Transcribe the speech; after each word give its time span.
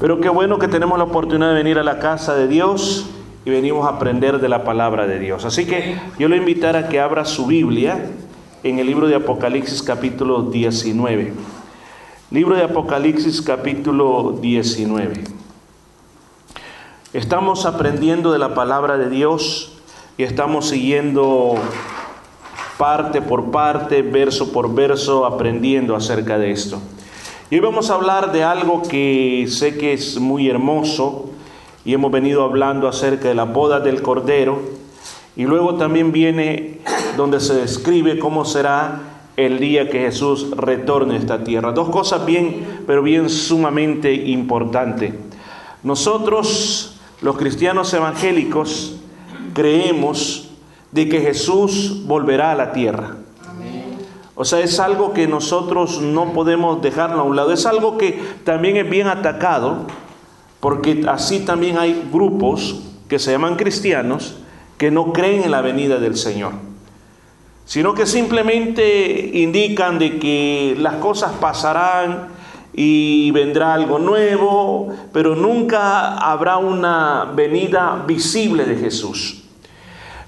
Pero 0.00 0.20
qué 0.20 0.28
bueno 0.28 0.58
que 0.58 0.68
tenemos 0.68 0.96
la 0.96 1.04
oportunidad 1.04 1.48
de 1.48 1.56
venir 1.56 1.78
a 1.78 1.82
la 1.82 1.98
casa 1.98 2.36
de 2.36 2.46
Dios 2.46 3.06
y 3.44 3.50
venimos 3.50 3.84
a 3.84 3.96
aprender 3.96 4.40
de 4.40 4.48
la 4.48 4.62
palabra 4.62 5.08
de 5.08 5.18
Dios. 5.18 5.44
Así 5.44 5.66
que 5.66 5.98
yo 6.20 6.28
le 6.28 6.36
invitar 6.36 6.76
a 6.76 6.88
que 6.88 7.00
abra 7.00 7.24
su 7.24 7.46
Biblia 7.46 8.06
en 8.62 8.78
el 8.78 8.86
libro 8.86 9.08
de 9.08 9.16
Apocalipsis 9.16 9.82
capítulo 9.82 10.42
19. 10.42 11.32
Libro 12.30 12.54
de 12.54 12.62
Apocalipsis 12.62 13.42
capítulo 13.42 14.38
19. 14.40 15.24
Estamos 17.12 17.66
aprendiendo 17.66 18.30
de 18.30 18.38
la 18.38 18.54
palabra 18.54 18.98
de 18.98 19.10
Dios 19.10 19.80
y 20.16 20.22
estamos 20.22 20.68
siguiendo 20.68 21.56
parte 22.76 23.20
por 23.20 23.50
parte, 23.50 24.02
verso 24.02 24.52
por 24.52 24.72
verso, 24.72 25.26
aprendiendo 25.26 25.96
acerca 25.96 26.38
de 26.38 26.52
esto. 26.52 26.80
Y 27.50 27.54
hoy 27.54 27.60
vamos 27.62 27.88
a 27.88 27.94
hablar 27.94 28.30
de 28.30 28.44
algo 28.44 28.82
que 28.82 29.46
sé 29.48 29.78
que 29.78 29.94
es 29.94 30.20
muy 30.20 30.50
hermoso 30.50 31.30
y 31.82 31.94
hemos 31.94 32.12
venido 32.12 32.42
hablando 32.42 32.86
acerca 32.86 33.28
de 33.28 33.34
la 33.34 33.44
boda 33.44 33.80
del 33.80 34.02
Cordero. 34.02 34.60
Y 35.34 35.44
luego 35.44 35.76
también 35.76 36.12
viene 36.12 36.80
donde 37.16 37.40
se 37.40 37.54
describe 37.54 38.18
cómo 38.18 38.44
será 38.44 39.00
el 39.38 39.60
día 39.60 39.88
que 39.88 40.00
Jesús 40.00 40.50
retorne 40.58 41.14
a 41.14 41.18
esta 41.18 41.42
tierra. 41.42 41.72
Dos 41.72 41.88
cosas 41.88 42.26
bien, 42.26 42.82
pero 42.86 43.02
bien 43.02 43.30
sumamente 43.30 44.12
importantes. 44.12 45.14
Nosotros, 45.82 47.00
los 47.22 47.38
cristianos 47.38 47.94
evangélicos, 47.94 49.00
creemos 49.54 50.50
de 50.92 51.08
que 51.08 51.22
Jesús 51.22 52.02
volverá 52.04 52.50
a 52.50 52.56
la 52.56 52.72
tierra. 52.72 53.16
O 54.40 54.44
sea, 54.44 54.60
es 54.60 54.78
algo 54.78 55.14
que 55.14 55.26
nosotros 55.26 56.00
no 56.00 56.32
podemos 56.32 56.80
dejarlo 56.80 57.22
a 57.22 57.24
un 57.24 57.34
lado. 57.34 57.52
Es 57.52 57.66
algo 57.66 57.98
que 57.98 58.22
también 58.44 58.76
es 58.76 58.88
bien 58.88 59.08
atacado, 59.08 59.78
porque 60.60 61.04
así 61.08 61.40
también 61.40 61.76
hay 61.76 62.08
grupos 62.12 62.84
que 63.08 63.18
se 63.18 63.32
llaman 63.32 63.56
cristianos 63.56 64.36
que 64.76 64.92
no 64.92 65.12
creen 65.12 65.42
en 65.42 65.50
la 65.50 65.60
venida 65.60 65.98
del 65.98 66.16
Señor, 66.16 66.52
sino 67.64 67.94
que 67.94 68.06
simplemente 68.06 69.28
indican 69.34 69.98
de 69.98 70.20
que 70.20 70.76
las 70.78 70.94
cosas 70.94 71.32
pasarán 71.40 72.28
y 72.72 73.32
vendrá 73.32 73.74
algo 73.74 73.98
nuevo, 73.98 74.94
pero 75.12 75.34
nunca 75.34 76.16
habrá 76.16 76.58
una 76.58 77.32
venida 77.34 78.04
visible 78.06 78.66
de 78.66 78.76
Jesús. 78.76 79.47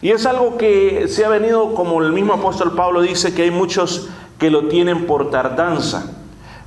Y 0.03 0.11
es 0.11 0.25
algo 0.25 0.57
que 0.57 1.09
se 1.09 1.25
ha 1.25 1.29
venido, 1.29 1.75
como 1.75 2.03
el 2.03 2.13
mismo 2.13 2.35
apóstol 2.35 2.75
Pablo 2.75 3.03
dice, 3.03 3.35
que 3.35 3.43
hay 3.43 3.51
muchos 3.51 4.09
que 4.39 4.51
lo 4.51 4.69
tienen 4.69 5.07
por 5.07 5.31
tardanza. 5.31 6.13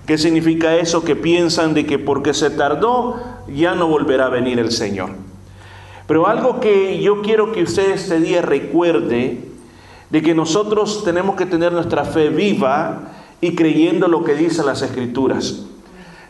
¿Qué 0.06 0.18
significa 0.18 0.76
eso? 0.76 1.04
Que 1.04 1.16
piensan 1.16 1.74
de 1.74 1.86
que 1.86 1.98
porque 1.98 2.34
se 2.34 2.50
tardó 2.50 3.20
ya 3.48 3.74
no 3.74 3.88
volverá 3.88 4.28
a 4.28 4.30
venir 4.30 4.60
el 4.60 4.72
Señor. 4.72 5.10
Pero 6.08 6.28
algo 6.28 6.60
que 6.60 7.02
yo 7.02 7.22
quiero 7.22 7.52
que 7.52 7.64
usted 7.64 7.92
este 7.92 8.20
día 8.20 8.42
recuerde, 8.42 9.40
de 10.10 10.22
que 10.22 10.36
nosotros 10.36 11.04
tenemos 11.04 11.36
que 11.36 11.48
tener 11.48 11.72
nuestra 11.72 12.06
fe 12.06 12.30
viva 12.30 13.14
y 13.42 13.56
creyendo 13.56 14.08
lo 14.08 14.24
que 14.24 14.36
dicen 14.36 14.66
las 14.66 14.82
escrituras. 14.84 15.64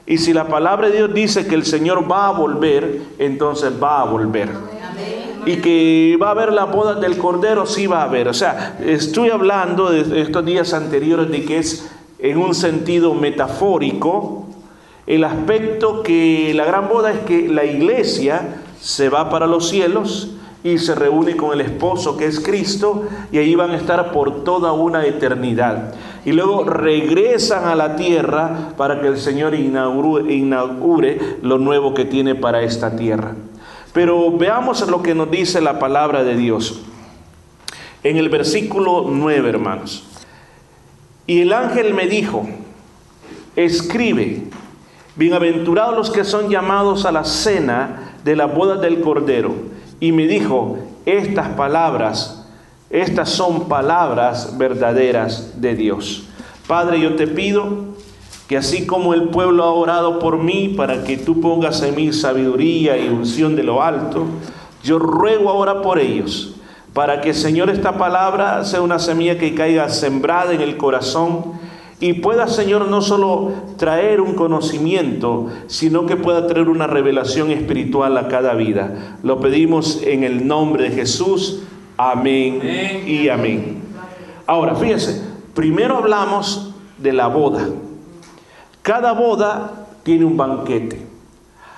Y 0.06 0.20
si 0.20 0.32
la 0.34 0.48
palabra 0.48 0.90
de 0.90 0.98
Dios 0.98 1.14
dice 1.14 1.48
que 1.48 1.56
el 1.56 1.66
Señor 1.66 2.10
va 2.10 2.28
a 2.28 2.32
volver, 2.32 3.02
entonces 3.20 3.74
va 3.82 4.02
a 4.02 4.06
volver. 4.06 4.50
Y 5.46 5.58
que 5.58 6.18
va 6.22 6.28
a 6.28 6.32
haber 6.32 6.54
la 6.54 6.66
boda 6.66 6.96
del 6.96 7.18
Cordero, 7.18 7.66
sí 7.66 7.88
va 7.88 8.02
a 8.02 8.06
haber. 8.06 8.28
O 8.28 8.34
sea, 8.34 8.78
estoy 8.86 9.30
hablando 9.30 9.92
de 9.92 10.22
estos 10.22 10.46
días 10.46 10.74
anteriores 10.74 11.30
de 11.30 11.44
que 11.44 11.58
es 11.58 11.90
en 12.20 12.38
un 12.38 12.56
sentido 12.56 13.14
metafórico 13.14 14.48
el 15.06 15.26
aspecto 15.26 16.02
que 16.02 16.54
la 16.56 16.64
gran 16.64 16.88
boda 16.88 17.12
es 17.12 17.20
que 17.20 17.50
la 17.50 17.66
iglesia 17.66 18.62
se 18.80 19.10
va 19.10 19.30
para 19.30 19.48
los 19.48 19.68
cielos 19.68 20.32
y 20.64 20.78
se 20.78 20.96
reúne 20.96 21.36
con 21.36 21.52
el 21.52 21.60
esposo 21.60 22.16
que 22.16 22.26
es 22.26 22.40
Cristo 22.40 23.04
y 23.30 23.38
ahí 23.38 23.54
van 23.54 23.72
a 23.72 23.76
estar 23.76 24.14
por 24.14 24.46
toda 24.46 24.72
una 24.72 25.06
eternidad. 25.06 25.94
Y 26.24 26.32
luego 26.32 26.64
regresan 26.64 27.66
a 27.66 27.76
la 27.76 27.98
tierra 27.98 28.70
para 28.78 29.02
que 29.02 29.08
el 29.08 29.18
Señor 29.18 29.56
inaugure, 29.56 30.34
inaugure 30.34 31.20
lo 31.42 31.58
nuevo 31.58 31.94
que 31.94 32.06
tiene 32.06 32.36
para 32.36 32.62
esta 32.62 32.96
tierra. 32.96 33.36
Pero 33.94 34.32
veamos 34.32 34.88
lo 34.90 35.04
que 35.04 35.14
nos 35.14 35.30
dice 35.30 35.62
la 35.62 35.78
palabra 35.80 36.24
de 36.24 36.36
Dios. 36.36 36.82
En 38.04 38.18
el 38.18 38.30
versículo 38.30 39.06
9, 39.08 39.50
hermanos. 39.50 40.04
Y 41.28 41.42
el 41.42 41.54
ángel 41.54 41.94
me 41.94 42.08
dijo, 42.08 42.50
escribe, 43.56 44.44
bienaventurados 45.16 45.96
los 45.96 46.12
que 46.12 46.26
son 46.26 46.50
llamados 46.50 47.06
a 47.06 47.12
la 47.12 47.24
cena 47.24 48.16
de 48.24 48.36
la 48.36 48.48
boda 48.48 48.76
del 48.76 49.00
Cordero. 49.00 49.54
Y 50.00 50.12
me 50.12 50.28
dijo, 50.28 50.80
estas 51.06 51.50
palabras, 51.50 52.46
estas 52.90 53.30
son 53.30 53.70
palabras 53.70 54.58
verdaderas 54.58 55.62
de 55.62 55.76
Dios. 55.76 56.24
Padre, 56.68 57.00
yo 57.00 57.16
te 57.16 57.28
pido 57.28 57.93
que 58.54 58.58
así 58.58 58.86
como 58.86 59.16
el 59.16 59.30
pueblo 59.30 59.64
ha 59.64 59.72
orado 59.72 60.20
por 60.20 60.38
mí 60.38 60.76
para 60.78 61.04
que 61.04 61.18
tú 61.18 61.42
pongas 61.42 61.82
en 61.82 61.96
mí 61.96 62.14
sabiduría 62.14 62.96
y 63.00 63.10
unción 63.10 63.56
de 63.56 63.64
lo 63.64 63.82
alto, 63.82 64.28
yo 64.84 65.00
ruego 65.00 65.50
ahora 65.50 65.82
por 65.82 65.98
ellos, 65.98 66.54
para 66.94 67.20
que 67.22 67.34
Señor 67.34 67.72
esta 67.72 67.98
palabra 67.98 68.64
sea 68.64 68.84
una 68.84 69.00
semilla 69.00 69.40
que 69.40 69.56
caiga 69.56 69.90
sembrada 69.90 70.54
en 70.54 70.62
el 70.62 70.78
corazón 70.78 71.54
y 72.00 72.14
pueda 72.14 72.46
Señor 72.48 72.88
no 72.90 73.02
solo 73.02 73.54
traer 73.78 74.22
un 74.22 74.36
conocimiento, 74.36 75.48
sino 75.66 76.06
que 76.06 76.16
pueda 76.16 76.46
traer 76.46 76.70
una 76.70 76.86
revelación 76.86 77.50
espiritual 77.50 78.16
a 78.20 78.28
cada 78.28 78.54
vida. 78.54 79.18
Lo 79.24 79.40
pedimos 79.40 80.04
en 80.04 80.24
el 80.24 80.46
nombre 80.46 80.92
de 80.92 80.96
Jesús. 80.96 81.64
Amén, 81.98 82.60
amén. 82.62 83.04
y 83.08 83.30
amén. 83.30 83.82
Ahora, 84.46 84.76
fíjense, 84.76 85.24
primero 85.56 85.98
hablamos 85.98 86.76
de 87.00 87.14
la 87.14 87.26
boda. 87.26 87.68
Cada 88.84 89.14
boda 89.14 89.72
tiene 90.04 90.26
un 90.26 90.36
banquete. 90.36 91.08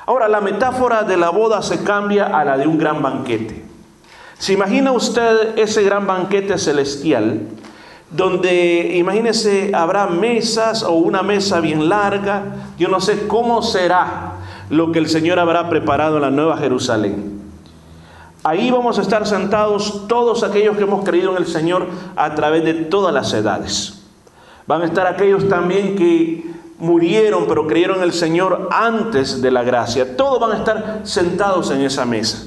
Ahora, 0.07 0.27
la 0.27 0.41
metáfora 0.41 1.03
de 1.03 1.17
la 1.17 1.29
boda 1.29 1.61
se 1.61 1.83
cambia 1.83 2.25
a 2.25 2.43
la 2.43 2.57
de 2.57 2.65
un 2.67 2.79
gran 2.79 3.01
banquete. 3.01 3.63
¿Se 4.39 4.53
imagina 4.53 4.91
usted 4.91 5.57
ese 5.57 5.83
gran 5.83 6.07
banquete 6.07 6.57
celestial? 6.57 7.41
Donde, 8.09 8.95
imagínese, 8.95 9.71
habrá 9.75 10.07
mesas 10.07 10.81
o 10.81 10.93
una 10.93 11.21
mesa 11.21 11.59
bien 11.59 11.89
larga. 11.89 12.43
Yo 12.79 12.87
no 12.87 12.99
sé 12.99 13.27
cómo 13.27 13.61
será 13.61 14.33
lo 14.71 14.91
que 14.91 14.97
el 14.97 15.07
Señor 15.07 15.37
habrá 15.37 15.69
preparado 15.69 16.15
en 16.15 16.23
la 16.23 16.31
Nueva 16.31 16.57
Jerusalén. 16.57 17.39
Ahí 18.43 18.71
vamos 18.71 18.97
a 18.97 19.03
estar 19.03 19.27
sentados 19.27 20.07
todos 20.07 20.43
aquellos 20.43 20.75
que 20.75 20.83
hemos 20.83 21.03
creído 21.03 21.31
en 21.31 21.37
el 21.37 21.47
Señor 21.47 21.87
a 22.15 22.33
través 22.33 22.63
de 22.63 22.73
todas 22.73 23.13
las 23.13 23.31
edades. 23.33 24.01
Van 24.65 24.81
a 24.81 24.85
estar 24.85 25.05
aquellos 25.05 25.47
también 25.47 25.95
que 25.95 26.54
murieron 26.77 27.45
pero 27.47 27.67
creyeron 27.67 27.97
en 27.97 28.03
el 28.03 28.13
Señor 28.13 28.69
antes 28.71 29.41
de 29.41 29.51
la 29.51 29.63
gracia. 29.63 30.15
Todos 30.17 30.39
van 30.39 30.51
a 30.51 30.57
estar 30.57 31.01
sentados 31.03 31.71
en 31.71 31.81
esa 31.81 32.05
mesa. 32.05 32.43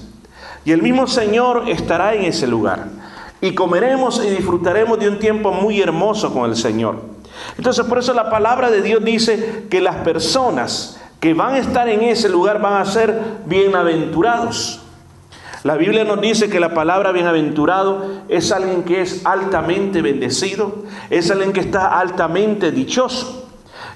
Y 0.65 0.73
el 0.73 0.83
mismo 0.83 1.07
Señor 1.07 1.69
estará 1.69 2.15
en 2.15 2.25
ese 2.25 2.47
lugar. 2.47 2.89
Y 3.41 3.55
comeremos 3.55 4.23
y 4.25 4.31
disfrutaremos 4.31 4.99
de 4.99 5.09
un 5.09 5.19
tiempo 5.19 5.53
muy 5.53 5.81
hermoso 5.81 6.33
con 6.33 6.51
el 6.51 6.57
Señor. 6.57 6.97
Entonces 7.57 7.85
por 7.87 7.99
eso 7.99 8.13
la 8.13 8.31
palabra 8.31 8.71
de 8.71 8.83
Dios 8.83 9.05
dice 9.05 9.67
que 9.71 9.81
las 9.81 9.97
personas 9.97 11.01
que 11.21 11.35
van 11.35 11.55
a 11.55 11.59
estar 11.59 11.89
en 11.89 12.03
ese 12.03 12.29
lugar 12.29 12.61
van 12.61 12.81
a 12.81 12.85
ser 12.85 13.21
bienaventurados. 13.47 14.83
La 15.65 15.77
Biblia 15.77 16.05
nos 16.05 16.21
dice 16.21 16.49
que 16.49 16.61
la 16.61 16.73
palabra 16.73 17.11
bienaventurado 17.11 18.23
es 18.29 18.53
alguien 18.53 18.85
que 18.85 19.01
es 19.01 19.27
altamente 19.27 20.03
bendecido, 20.03 20.85
es 21.11 21.31
alguien 21.31 21.53
que 21.53 21.61
está 21.61 21.99
altamente 21.99 22.71
dichoso. 22.71 23.48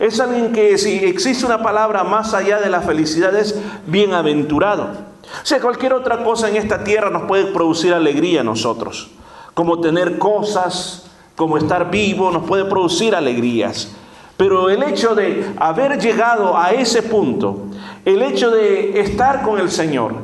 Es 0.03 0.19
alguien 0.19 0.53
que 0.53 0.77
si 0.79 0.97
existe 0.97 1.47
una 1.47 1.63
palabra 1.63 2.03
más 2.03 2.35
allá 2.35 2.59
de 2.59 2.69
la 2.69 2.81
felicidad 2.81 3.37
es 3.37 3.55
bienaventurado. 3.87 4.83
O 4.83 5.47
sea, 5.47 5.61
cualquier 5.61 5.93
otra 5.93 6.25
cosa 6.25 6.49
en 6.49 6.57
esta 6.57 6.83
tierra 6.83 7.09
nos 7.09 7.23
puede 7.23 7.45
producir 7.53 7.95
alegría 7.95 8.41
a 8.41 8.43
nosotros. 8.45 9.13
Como 9.55 9.81
tener 9.81 10.19
cosas, 10.19 11.07
como 11.37 11.57
estar 11.57 11.89
vivo, 11.93 12.33
nos 12.33 12.43
puede 12.49 12.65
producir 12.65 13.15
alegrías. 13.15 13.93
Pero 14.37 14.71
el 14.71 14.83
hecho 14.83 15.15
de 15.15 15.53
haber 15.57 16.01
llegado 16.01 16.59
a 16.59 16.73
ese 16.73 17.03
punto, 17.05 17.67
el 18.05 18.23
hecho 18.23 18.51
de 18.51 18.99
estar 18.99 19.43
con 19.43 19.61
el 19.61 19.71
Señor, 19.71 20.15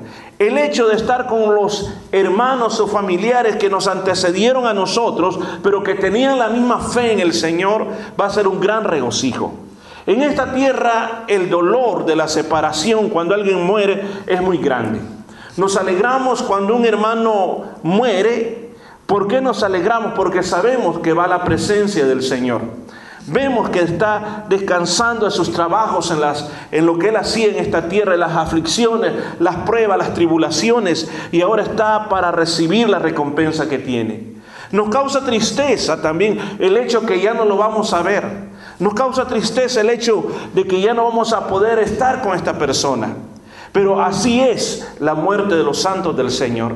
el 0.40 0.58
hecho 0.58 0.88
de 0.88 0.96
estar 0.96 1.28
con 1.28 1.54
los 1.54 1.88
hermanos 2.10 2.80
o 2.80 2.88
familiares 2.88 3.54
que 3.54 3.70
nos 3.70 3.86
antecedieron 3.86 4.66
a 4.66 4.74
nosotros, 4.74 5.38
pero 5.62 5.84
que 5.84 5.94
tenían 5.94 6.36
la 6.36 6.48
misma 6.48 6.80
fe 6.80 7.12
en 7.12 7.20
el 7.20 7.32
Señor, 7.32 7.86
va 8.20 8.26
a 8.26 8.30
ser 8.30 8.48
un 8.48 8.58
gran 8.58 8.82
regocijo. 8.82 9.67
En 10.08 10.22
esta 10.22 10.54
tierra 10.54 11.24
el 11.28 11.50
dolor 11.50 12.06
de 12.06 12.16
la 12.16 12.28
separación 12.28 13.10
cuando 13.10 13.34
alguien 13.34 13.62
muere 13.62 14.02
es 14.26 14.40
muy 14.40 14.56
grande. 14.56 15.00
Nos 15.58 15.76
alegramos 15.76 16.42
cuando 16.42 16.74
un 16.74 16.86
hermano 16.86 17.64
muere. 17.82 18.70
¿Por 19.04 19.28
qué 19.28 19.42
nos 19.42 19.62
alegramos? 19.62 20.14
Porque 20.16 20.42
sabemos 20.42 21.00
que 21.00 21.12
va 21.12 21.24
a 21.24 21.28
la 21.28 21.44
presencia 21.44 22.06
del 22.06 22.22
Señor. 22.22 22.62
Vemos 23.26 23.68
que 23.68 23.80
está 23.80 24.46
descansando 24.48 25.26
de 25.26 25.30
sus 25.30 25.52
trabajos 25.52 26.10
en, 26.70 26.86
lo 26.86 26.98
que 26.98 27.10
él 27.10 27.16
hacía 27.16 27.48
en 27.48 27.56
esta 27.56 27.90
tierra, 27.90 28.16
las 28.16 28.34
aflicciones, 28.34 29.12
las 29.40 29.56
pruebas, 29.56 29.98
las 29.98 30.14
tribulaciones, 30.14 31.06
y 31.32 31.42
ahora 31.42 31.64
está 31.64 32.08
para 32.08 32.32
recibir 32.32 32.88
la 32.88 32.98
recompensa 32.98 33.68
que 33.68 33.78
tiene. 33.78 34.38
Nos 34.72 34.88
causa 34.88 35.26
tristeza 35.26 36.00
también 36.00 36.38
el 36.58 36.78
hecho 36.78 37.04
que 37.04 37.20
ya 37.20 37.34
no 37.34 37.44
lo 37.44 37.58
vamos 37.58 37.92
a 37.92 38.00
ver. 38.00 38.47
Nos 38.78 38.94
causa 38.94 39.26
tristeza 39.26 39.80
el 39.80 39.90
hecho 39.90 40.24
de 40.54 40.66
que 40.66 40.80
ya 40.80 40.94
no 40.94 41.04
vamos 41.04 41.32
a 41.32 41.48
poder 41.48 41.78
estar 41.80 42.22
con 42.22 42.36
esta 42.36 42.56
persona. 42.58 43.14
Pero 43.72 44.00
así 44.00 44.40
es 44.40 44.88
la 45.00 45.14
muerte 45.14 45.56
de 45.56 45.64
los 45.64 45.82
santos 45.82 46.16
del 46.16 46.30
Señor. 46.30 46.74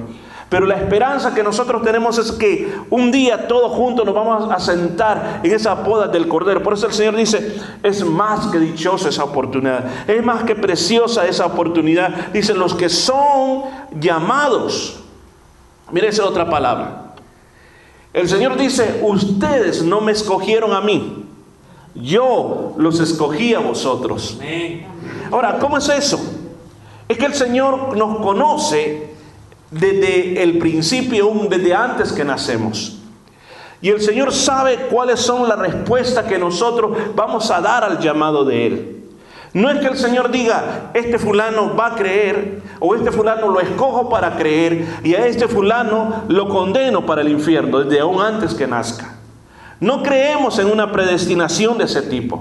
Pero 0.52 0.66
la 0.66 0.76
esperanza 0.76 1.32
que 1.32 1.42
nosotros 1.42 1.82
tenemos 1.82 2.18
es 2.18 2.30
que 2.30 2.70
un 2.90 3.10
día 3.10 3.48
todos 3.48 3.72
juntos 3.72 4.04
nos 4.04 4.14
vamos 4.14 4.52
a 4.52 4.60
sentar 4.60 5.40
en 5.42 5.50
esa 5.50 5.72
boda 5.74 6.08
del 6.08 6.28
Cordero. 6.28 6.62
Por 6.62 6.74
eso 6.74 6.88
el 6.88 6.92
Señor 6.92 7.16
dice, 7.16 7.58
es 7.82 8.04
más 8.04 8.48
que 8.48 8.58
dichosa 8.58 9.08
esa 9.08 9.24
oportunidad, 9.24 9.86
es 10.06 10.22
más 10.22 10.44
que 10.44 10.54
preciosa 10.54 11.26
esa 11.26 11.46
oportunidad. 11.46 12.10
Dicen 12.34 12.58
los 12.58 12.74
que 12.74 12.90
son 12.90 13.62
llamados. 13.98 15.00
Mire 15.90 16.08
esa 16.08 16.26
otra 16.26 16.50
palabra. 16.50 17.14
El 18.12 18.28
Señor 18.28 18.58
dice, 18.58 19.00
ustedes 19.02 19.82
no 19.82 20.02
me 20.02 20.12
escogieron 20.12 20.74
a 20.74 20.82
mí, 20.82 21.21
yo 21.94 22.74
los 22.78 23.00
escogí 23.00 23.54
a 23.54 23.60
vosotros. 23.60 24.38
Ahora, 25.30 25.58
¿cómo 25.58 25.78
es 25.78 25.88
eso? 25.88 26.20
Es 27.08 27.18
que 27.18 27.26
el 27.26 27.34
Señor 27.34 27.96
nos 27.96 28.18
conoce 28.18 29.12
desde 29.70 30.42
el 30.42 30.58
principio, 30.58 31.30
desde 31.48 31.74
antes 31.74 32.12
que 32.12 32.24
nacemos. 32.24 32.98
Y 33.80 33.88
el 33.88 34.00
Señor 34.00 34.32
sabe 34.32 34.86
cuáles 34.90 35.20
son 35.20 35.48
las 35.48 35.58
respuestas 35.58 36.26
que 36.26 36.38
nosotros 36.38 36.96
vamos 37.16 37.50
a 37.50 37.60
dar 37.60 37.82
al 37.82 37.98
llamado 37.98 38.44
de 38.44 38.66
Él. 38.66 38.98
No 39.54 39.68
es 39.68 39.80
que 39.80 39.88
el 39.88 39.98
Señor 39.98 40.30
diga, 40.30 40.90
este 40.94 41.18
fulano 41.18 41.76
va 41.76 41.88
a 41.88 41.94
creer, 41.94 42.62
o 42.80 42.94
este 42.94 43.10
fulano 43.10 43.48
lo 43.48 43.60
escojo 43.60 44.08
para 44.08 44.36
creer, 44.36 44.86
y 45.04 45.14
a 45.14 45.26
este 45.26 45.46
fulano 45.48 46.24
lo 46.28 46.48
condeno 46.48 47.04
para 47.04 47.20
el 47.20 47.28
infierno, 47.28 47.80
desde 47.80 48.00
aún 48.00 48.22
antes 48.22 48.54
que 48.54 48.66
nazca. 48.66 49.18
No 49.82 50.00
creemos 50.04 50.60
en 50.60 50.70
una 50.70 50.92
predestinación 50.92 51.76
de 51.76 51.84
ese 51.84 52.02
tipo. 52.02 52.40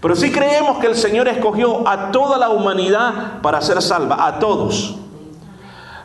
Pero 0.00 0.14
sí 0.14 0.30
creemos 0.30 0.78
que 0.78 0.86
el 0.86 0.94
Señor 0.94 1.26
escogió 1.26 1.88
a 1.88 2.12
toda 2.12 2.38
la 2.38 2.50
humanidad 2.50 3.42
para 3.42 3.60
ser 3.60 3.82
salva, 3.82 4.24
a 4.24 4.38
todos. 4.38 4.94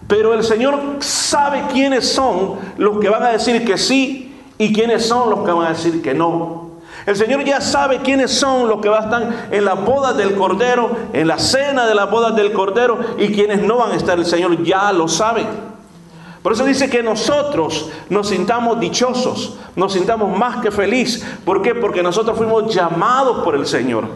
Pero 0.08 0.34
el 0.34 0.44
Señor 0.44 0.80
sabe 0.98 1.66
quiénes 1.72 2.12
son 2.12 2.56
los 2.78 3.00
que 3.00 3.08
van 3.08 3.22
a 3.22 3.30
decir 3.30 3.64
que 3.64 3.78
sí 3.78 4.36
y 4.58 4.74
quiénes 4.74 5.06
son 5.06 5.30
los 5.30 5.46
que 5.46 5.52
van 5.52 5.68
a 5.68 5.70
decir 5.70 6.02
que 6.02 6.16
no. 6.16 6.72
El 7.06 7.18
Señor 7.18 7.44
ya 7.44 7.62
sabe 7.62 8.00
quiénes 8.00 8.32
son 8.32 8.68
los 8.68 8.82
que 8.82 8.90
van 8.90 9.02
a 9.02 9.06
estar 9.06 9.48
en 9.52 9.66
la 9.66 9.76
boda 9.76 10.14
del 10.14 10.34
Cordero, 10.34 10.90
en 11.14 11.28
la 11.28 11.38
cena 11.38 11.86
de 11.86 11.94
la 11.94 12.06
boda 12.06 12.32
del 12.32 12.52
Cordero 12.52 12.98
y 13.20 13.28
quienes 13.28 13.62
no 13.62 13.78
van 13.78 13.92
a 13.92 13.96
estar. 13.96 14.18
El 14.18 14.26
Señor 14.26 14.64
ya 14.64 14.92
lo 14.92 15.08
sabe. 15.08 15.46
Por 16.44 16.52
eso 16.52 16.66
dice 16.66 16.90
que 16.90 17.02
nosotros 17.02 17.90
nos 18.10 18.28
sintamos 18.28 18.78
dichosos, 18.80 19.58
nos 19.78 19.94
sintamos 19.94 20.38
más 20.38 20.62
que 20.62 20.72
feliz. 20.72 21.26
¿Por 21.46 21.62
qué? 21.62 21.74
Porque 21.74 22.04
nosotros 22.04 22.38
fuimos 22.38 22.76
llamados 22.76 23.46
por 23.46 23.56
el 23.56 23.66
Señor. 23.66 24.10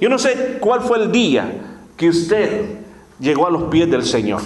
Yo 0.00 0.08
no 0.08 0.18
sé 0.18 0.56
cuál 0.58 0.80
fue 0.80 0.98
el 0.98 1.12
día 1.12 1.52
que 1.98 2.08
usted 2.08 2.80
llegó 3.18 3.46
a 3.46 3.50
los 3.50 3.64
pies 3.64 3.90
del 3.90 4.04
Señor. 4.06 4.40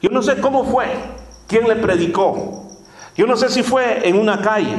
Yo 0.00 0.08
no 0.08 0.22
sé 0.22 0.40
cómo 0.40 0.64
fue, 0.64 0.86
quién 1.46 1.68
le 1.68 1.76
predicó. 1.76 2.70
Yo 3.14 3.26
no 3.26 3.36
sé 3.36 3.50
si 3.50 3.62
fue 3.62 4.08
en 4.08 4.18
una 4.18 4.40
calle, 4.40 4.76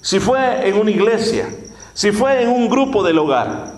si 0.00 0.20
fue 0.20 0.68
en 0.68 0.78
una 0.78 0.92
iglesia, 0.92 1.48
si 1.94 2.12
fue 2.12 2.44
en 2.44 2.48
un 2.48 2.68
grupo 2.68 3.02
del 3.02 3.18
hogar. 3.18 3.72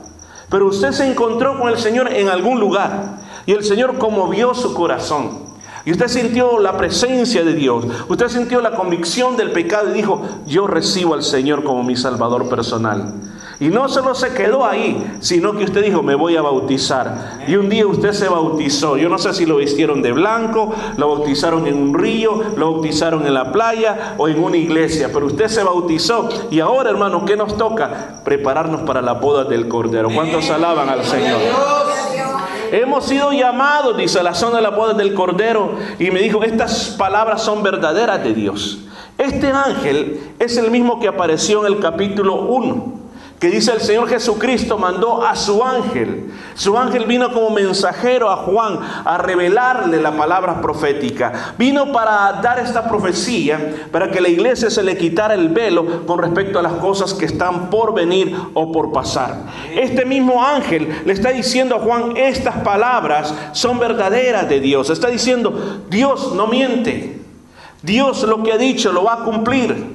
Pero 0.51 0.67
usted 0.67 0.93
se 0.93 1.11
encontró 1.11 1.59
con 1.59 1.71
el 1.71 1.79
Señor 1.79 2.13
en 2.13 2.29
algún 2.29 2.61
lugar 2.61 3.17
y 3.47 3.53
el 3.53 3.65
Señor 3.65 3.97
conmovió 3.97 4.53
su 4.53 4.75
corazón. 4.75 5.44
Y 5.87 5.93
usted 5.93 6.09
sintió 6.09 6.59
la 6.59 6.77
presencia 6.77 7.45
de 7.45 7.53
Dios. 7.53 7.87
Usted 8.09 8.29
sintió 8.29 8.61
la 8.61 8.73
convicción 8.73 9.37
del 9.37 9.53
pecado 9.53 9.91
y 9.91 9.93
dijo, 9.93 10.23
yo 10.47 10.67
recibo 10.67 11.15
al 11.15 11.23
Señor 11.23 11.63
como 11.63 11.83
mi 11.83 11.95
Salvador 11.95 12.49
personal. 12.49 13.13
Y 13.61 13.69
no 13.69 13.89
solo 13.89 14.15
se 14.15 14.33
quedó 14.35 14.65
ahí, 14.67 15.19
sino 15.21 15.53
que 15.53 15.65
usted 15.65 15.85
dijo, 15.85 16.03
me 16.03 16.15
voy 16.15 16.37
a 16.37 16.43
bautizar. 16.43 17.45
Y 17.47 17.57
un 17.57 17.69
día 17.69 17.87
usted 17.87 18.13
se 18.13 18.29
bautizó. 18.29 18.97
Yo 18.97 19.09
no 19.09 19.19
sé 19.19 19.33
si 19.33 19.47
lo 19.47 19.57
vistieron 19.57 20.03
de 20.03 20.13
blanco, 20.13 20.73
lo 20.97 21.09
bautizaron 21.09 21.67
en 21.67 21.77
un 21.77 21.95
río, 21.95 22.43
lo 22.57 22.73
bautizaron 22.73 23.27
en 23.27 23.35
la 23.35 23.53
playa 23.53 24.15
o 24.19 24.29
en 24.29 24.43
una 24.43 24.57
iglesia, 24.57 25.11
pero 25.13 25.27
usted 25.27 25.49
se 25.49 25.63
bautizó. 25.63 26.29
Y 26.51 26.61
ahora, 26.61 26.91
hermano, 26.91 27.25
¿qué 27.25 27.37
nos 27.37 27.57
toca? 27.57 28.21
Prepararnos 28.25 28.83
para 28.83 29.03
la 29.03 29.13
boda 29.13 29.45
del 29.45 29.69
Cordero. 29.69 30.09
¿Cuántos 30.13 30.51
alaban 30.51 30.89
al 30.89 31.05
Señor? 31.05 31.39
Hemos 32.75 33.07
sido 33.07 33.31
llamados, 33.33 33.97
dice, 33.97 34.19
a 34.19 34.25
la 34.25 34.35
zona 34.35 34.57
de 34.57 34.63
la 34.63 34.71
boda 34.71 34.95
del 34.95 35.15
Cordero. 35.15 35.77
Y 36.01 36.11
me 36.11 36.21
dijo, 36.21 36.43
estas 36.43 36.97
palabras 36.99 37.43
son 37.43 37.63
verdaderas 37.63 38.25
de 38.25 38.35
Dios. 38.35 38.81
Este 39.17 39.53
ángel 39.53 40.35
es 40.41 40.57
el 40.57 40.73
mismo 40.73 40.99
que 40.99 41.07
apareció 41.07 41.65
en 41.65 41.73
el 41.73 41.81
capítulo 41.81 42.35
1 42.43 43.04
que 43.45 43.51
dice 43.51 43.73
el 43.73 43.83
Señor 43.83 44.09
Jesucristo 44.09 44.79
mandó 44.79 45.23
a 45.23 45.37
su 45.37 45.63
ángel. 45.63 46.31
Su 46.55 46.79
ángel 46.79 47.05
vino 47.05 47.31
como 47.31 47.51
mensajero 47.51 48.31
a 48.31 48.37
Juan 48.37 48.79
a 49.05 49.19
revelarle 49.19 50.01
la 50.01 50.17
palabra 50.17 50.63
profética. 50.63 51.53
Vino 51.59 51.93
para 51.93 52.41
dar 52.41 52.59
esta 52.59 52.89
profecía, 52.89 53.85
para 53.93 54.11
que 54.11 54.23
la 54.23 54.31
iglesia 54.31 54.71
se 54.71 54.83
le 54.83 54.97
quitara 54.97 55.35
el 55.35 55.51
velo 55.51 56.07
con 56.07 56.21
respecto 56.21 56.59
a 56.59 56.63
las 56.63 56.73
cosas 56.73 57.13
que 57.13 57.27
están 57.27 57.69
por 57.69 57.93
venir 57.93 58.35
o 58.55 58.73
por 58.73 58.93
pasar. 58.93 59.37
Este 59.75 60.07
mismo 60.07 60.43
ángel 60.43 61.03
le 61.05 61.13
está 61.13 61.29
diciendo 61.29 61.77
a 61.77 61.81
Juan, 61.81 62.17
estas 62.17 62.57
palabras 62.63 63.35
son 63.53 63.79
verdaderas 63.79 64.49
de 64.49 64.61
Dios. 64.61 64.89
Está 64.89 65.09
diciendo, 65.09 65.83
Dios 65.91 66.33
no 66.33 66.47
miente. 66.47 67.21
Dios 67.83 68.23
lo 68.23 68.43
que 68.43 68.55
ha 68.55 68.57
dicho 68.57 68.91
lo 68.91 69.05
va 69.05 69.13
a 69.13 69.25
cumplir 69.25 69.94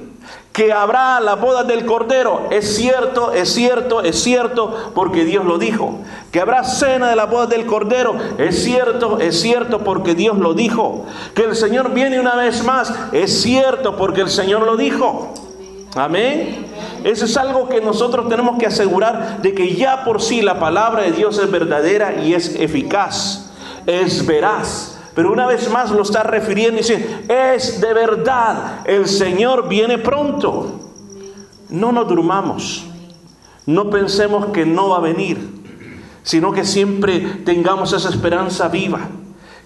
que 0.52 0.72
habrá 0.72 1.20
la 1.20 1.36
boda 1.36 1.62
del 1.62 1.86
Cordero. 1.86 2.48
Es 2.50 2.76
cierto, 2.76 3.32
es 3.32 3.52
cierto, 3.52 4.02
es 4.02 4.20
cierto, 4.20 4.92
porque 4.94 5.24
Dios 5.24 5.44
lo 5.44 5.58
dijo. 5.58 6.00
Que 6.32 6.40
habrá 6.40 6.64
cena 6.64 7.08
de 7.08 7.16
la 7.16 7.26
boda 7.26 7.46
del 7.46 7.66
Cordero. 7.66 8.16
Es 8.38 8.64
cierto, 8.64 9.20
es 9.20 9.40
cierto, 9.40 9.80
porque 9.80 10.14
Dios 10.14 10.38
lo 10.38 10.54
dijo. 10.54 11.06
Que 11.34 11.44
el 11.44 11.56
Señor 11.56 11.92
viene 11.92 12.18
una 12.18 12.34
vez 12.34 12.64
más. 12.64 12.92
Es 13.12 13.42
cierto, 13.42 13.96
porque 13.96 14.22
el 14.22 14.30
Señor 14.30 14.62
lo 14.62 14.76
dijo. 14.76 15.34
Amén. 15.94 16.66
Eso 17.04 17.24
es 17.24 17.36
algo 17.36 17.68
que 17.68 17.80
nosotros 17.80 18.28
tenemos 18.28 18.58
que 18.58 18.66
asegurar 18.66 19.40
de 19.42 19.54
que 19.54 19.74
ya 19.74 20.04
por 20.04 20.20
sí 20.20 20.42
la 20.42 20.60
palabra 20.60 21.02
de 21.02 21.12
Dios 21.12 21.38
es 21.38 21.50
verdadera 21.50 22.22
y 22.22 22.34
es 22.34 22.54
eficaz, 22.56 23.50
es 23.86 24.24
veraz. 24.26 24.89
Pero 25.14 25.32
una 25.32 25.46
vez 25.46 25.70
más 25.70 25.90
lo 25.90 26.02
está 26.02 26.22
refiriendo 26.22 26.76
y 26.76 26.82
dice, 26.82 27.24
es 27.28 27.80
de 27.80 27.92
verdad, 27.92 28.80
el 28.84 29.06
Señor 29.06 29.68
viene 29.68 29.98
pronto. 29.98 30.80
No 31.68 31.92
nos 31.92 32.08
durmamos, 32.08 32.86
no 33.66 33.90
pensemos 33.90 34.46
que 34.46 34.66
no 34.66 34.88
va 34.90 34.96
a 34.96 35.00
venir, 35.00 35.62
sino 36.22 36.52
que 36.52 36.64
siempre 36.64 37.20
tengamos 37.44 37.92
esa 37.92 38.08
esperanza 38.08 38.68
viva, 38.68 39.08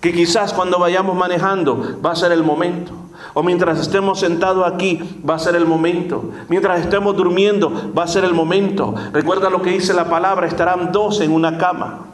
que 0.01 0.13
quizás 0.13 0.53
cuando 0.53 0.79
vayamos 0.79 1.17
manejando 1.17 1.99
va 2.05 2.13
a 2.13 2.17
ser 2.17 2.33
el 2.33 2.43
momento. 2.43 2.93
O 3.33 3.43
mientras 3.43 3.81
estemos 3.81 4.21
sentados 4.21 4.67
aquí 4.67 5.01
va 5.29 5.35
a 5.35 5.39
ser 5.39 5.57
el 5.57 5.67
momento. 5.67 6.31
Mientras 6.49 6.81
estemos 6.81 7.17
durmiendo 7.17 7.93
va 7.97 8.05
a 8.05 8.09
ser 8.09 8.25
el 8.25 8.35
momento. 8.35 8.95
Recuerda 9.13 9.51
lo 9.51 9.63
que 9.63 9.71
dice 9.71 9.93
la 9.95 10.09
palabra, 10.09 10.47
estarán 10.47 10.93
dos 10.93 11.21
en 11.21 11.33
una 11.33 11.59
cama. 11.59 12.14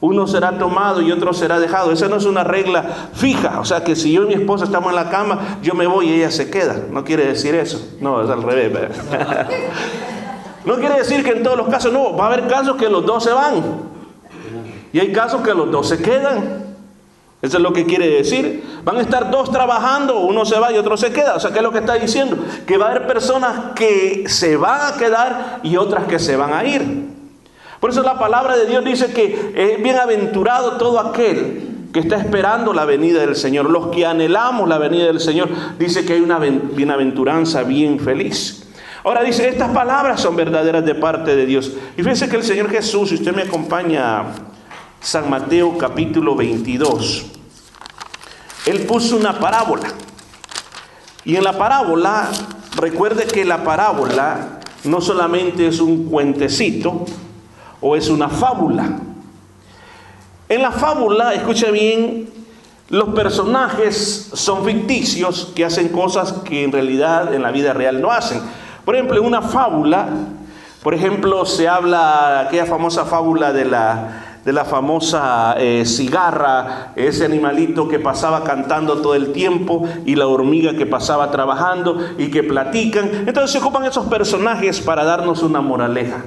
Uno 0.00 0.26
será 0.26 0.58
tomado 0.58 1.02
y 1.02 1.12
otro 1.12 1.34
será 1.34 1.60
dejado. 1.60 1.92
Esa 1.92 2.08
no 2.08 2.16
es 2.16 2.24
una 2.24 2.42
regla 2.42 2.84
fija. 3.12 3.60
O 3.60 3.64
sea 3.64 3.84
que 3.84 3.94
si 3.94 4.12
yo 4.12 4.22
y 4.22 4.26
mi 4.26 4.34
esposa 4.34 4.64
estamos 4.64 4.90
en 4.90 4.96
la 4.96 5.10
cama, 5.10 5.58
yo 5.62 5.74
me 5.74 5.86
voy 5.86 6.08
y 6.08 6.14
ella 6.14 6.30
se 6.30 6.50
queda. 6.50 6.76
No 6.90 7.04
quiere 7.04 7.26
decir 7.26 7.54
eso. 7.54 7.96
No, 8.00 8.22
es 8.22 8.30
al 8.30 8.42
revés. 8.42 8.72
no 10.64 10.76
quiere 10.76 10.96
decir 10.96 11.22
que 11.22 11.32
en 11.32 11.42
todos 11.42 11.58
los 11.58 11.68
casos 11.68 11.92
no. 11.92 12.16
Va 12.16 12.24
a 12.24 12.26
haber 12.28 12.48
casos 12.48 12.76
que 12.76 12.88
los 12.88 13.04
dos 13.04 13.24
se 13.24 13.32
van. 13.32 13.62
Y 14.92 14.98
hay 14.98 15.12
casos 15.12 15.42
que 15.42 15.52
los 15.52 15.70
dos 15.70 15.88
se 15.88 16.00
quedan. 16.00 16.70
Eso 17.42 17.56
es 17.58 17.62
lo 17.62 17.72
que 17.74 17.84
quiere 17.84 18.08
decir. 18.08 18.80
Van 18.84 18.96
a 18.96 19.02
estar 19.02 19.30
dos 19.30 19.50
trabajando, 19.50 20.20
uno 20.20 20.46
se 20.46 20.58
va 20.58 20.72
y 20.72 20.78
otro 20.78 20.96
se 20.96 21.12
queda. 21.12 21.36
O 21.36 21.40
sea, 21.40 21.50
¿qué 21.50 21.58
es 21.58 21.62
lo 21.62 21.72
que 21.72 21.78
está 21.78 21.94
diciendo? 21.94 22.38
Que 22.66 22.78
va 22.78 22.86
a 22.86 22.90
haber 22.90 23.06
personas 23.06 23.72
que 23.74 24.24
se 24.28 24.56
van 24.56 24.94
a 24.94 24.96
quedar 24.96 25.60
y 25.62 25.76
otras 25.76 26.04
que 26.04 26.18
se 26.18 26.36
van 26.36 26.54
a 26.54 26.64
ir. 26.64 27.19
Por 27.80 27.90
eso 27.90 28.02
la 28.02 28.18
palabra 28.18 28.56
de 28.56 28.66
Dios 28.66 28.84
dice 28.84 29.12
que 29.12 29.52
es 29.56 29.82
bienaventurado 29.82 30.76
todo 30.76 31.00
aquel 31.00 31.88
que 31.92 32.00
está 32.00 32.16
esperando 32.16 32.72
la 32.72 32.84
venida 32.84 33.20
del 33.20 33.34
Señor. 33.34 33.70
Los 33.70 33.88
que 33.88 34.04
anhelamos 34.06 34.68
la 34.68 34.78
venida 34.78 35.06
del 35.06 35.18
Señor, 35.18 35.48
dice 35.78 36.04
que 36.04 36.12
hay 36.12 36.20
una 36.20 36.38
bienaventuranza 36.38 37.62
bien 37.62 37.98
feliz. 37.98 38.66
Ahora 39.02 39.22
dice, 39.22 39.48
estas 39.48 39.70
palabras 39.70 40.20
son 40.20 40.36
verdaderas 40.36 40.84
de 40.84 40.94
parte 40.94 41.34
de 41.34 41.46
Dios. 41.46 41.72
Y 41.96 42.02
fíjense 42.02 42.28
que 42.28 42.36
el 42.36 42.44
Señor 42.44 42.70
Jesús, 42.70 43.08
si 43.08 43.14
usted 43.14 43.34
me 43.34 43.42
acompaña 43.42 44.24
San 45.00 45.30
Mateo 45.30 45.78
capítulo 45.78 46.36
22, 46.36 47.26
Él 48.66 48.80
puso 48.82 49.16
una 49.16 49.38
parábola. 49.38 49.88
Y 51.24 51.36
en 51.36 51.44
la 51.44 51.56
parábola, 51.56 52.28
recuerde 52.76 53.24
que 53.24 53.46
la 53.46 53.64
parábola 53.64 54.60
no 54.84 55.00
solamente 55.00 55.66
es 55.66 55.80
un 55.80 56.04
cuentecito 56.04 57.06
o 57.80 57.96
es 57.96 58.08
una 58.08 58.28
fábula. 58.28 58.98
En 60.48 60.62
la 60.62 60.72
fábula, 60.72 61.34
escuche 61.34 61.70
bien, 61.70 62.28
los 62.88 63.10
personajes 63.10 64.30
son 64.34 64.64
ficticios 64.64 65.52
que 65.54 65.64
hacen 65.64 65.88
cosas 65.90 66.32
que 66.44 66.64
en 66.64 66.72
realidad 66.72 67.32
en 67.32 67.42
la 67.42 67.52
vida 67.52 67.72
real 67.72 68.00
no 68.00 68.10
hacen. 68.10 68.40
Por 68.84 68.96
ejemplo, 68.96 69.18
en 69.18 69.26
una 69.26 69.42
fábula, 69.42 70.08
por 70.82 70.94
ejemplo, 70.94 71.46
se 71.46 71.68
habla 71.68 72.40
aquella 72.40 72.66
famosa 72.66 73.04
fábula 73.04 73.52
de 73.52 73.64
la 73.64 74.26
de 74.44 74.52
la 74.54 74.64
famosa 74.64 75.54
eh, 75.58 75.84
cigarra, 75.84 76.92
ese 76.96 77.26
animalito 77.26 77.88
que 77.88 77.98
pasaba 77.98 78.42
cantando 78.42 79.02
todo 79.02 79.14
el 79.14 79.32
tiempo 79.32 79.86
y 80.06 80.16
la 80.16 80.26
hormiga 80.26 80.74
que 80.76 80.86
pasaba 80.86 81.30
trabajando 81.30 81.98
y 82.16 82.30
que 82.30 82.42
platican. 82.42 83.10
Entonces 83.26 83.50
se 83.50 83.58
ocupan 83.58 83.84
esos 83.84 84.06
personajes 84.06 84.80
para 84.80 85.04
darnos 85.04 85.42
una 85.42 85.60
moraleja. 85.60 86.24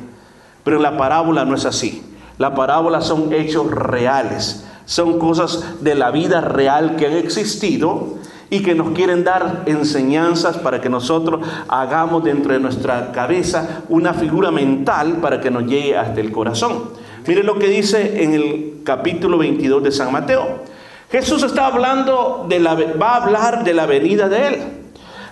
Pero 0.64 0.80
la 0.80 0.98
parábola 0.98 1.46
no 1.46 1.56
es 1.56 1.66
así. 1.66 2.04
La 2.38 2.56
parábola 2.56 3.02
son 3.02 3.32
hechos 3.32 3.70
reales, 3.70 4.66
son 4.86 5.20
cosas 5.20 5.84
de 5.84 5.96
la 5.96 6.12
vida 6.12 6.42
real 6.42 6.96
que 6.96 7.08
han 7.08 7.14
existido 7.14 8.16
y 8.50 8.62
que 8.62 8.76
nos 8.76 8.90
quieren 8.90 9.24
dar 9.24 9.64
enseñanzas 9.66 10.58
para 10.58 10.82
que 10.82 10.90
nosotros 10.90 11.42
hagamos 11.68 12.24
dentro 12.24 12.54
de 12.54 12.60
nuestra 12.60 13.12
cabeza 13.12 13.84
una 13.90 14.14
figura 14.14 14.52
mental 14.52 15.18
para 15.22 15.42
que 15.42 15.50
nos 15.50 15.64
llegue 15.64 15.98
hasta 15.98 16.20
el 16.20 16.32
corazón. 16.32 16.92
Mire 17.26 17.44
lo 17.44 17.58
que 17.58 17.68
dice 17.68 18.24
en 18.24 18.34
el 18.34 18.82
capítulo 18.84 19.38
22 19.38 19.84
de 19.84 19.92
San 19.92 20.12
Mateo. 20.12 20.62
Jesús 21.12 21.44
está 21.44 21.68
hablando 21.68 22.46
de 22.50 22.60
la, 22.60 22.76
va 22.76 23.14
a 23.14 23.24
hablar 23.24 23.64
de 23.64 23.74
la 23.74 23.86
venida 23.86 24.28
de 24.30 24.48
Él. 24.48 24.64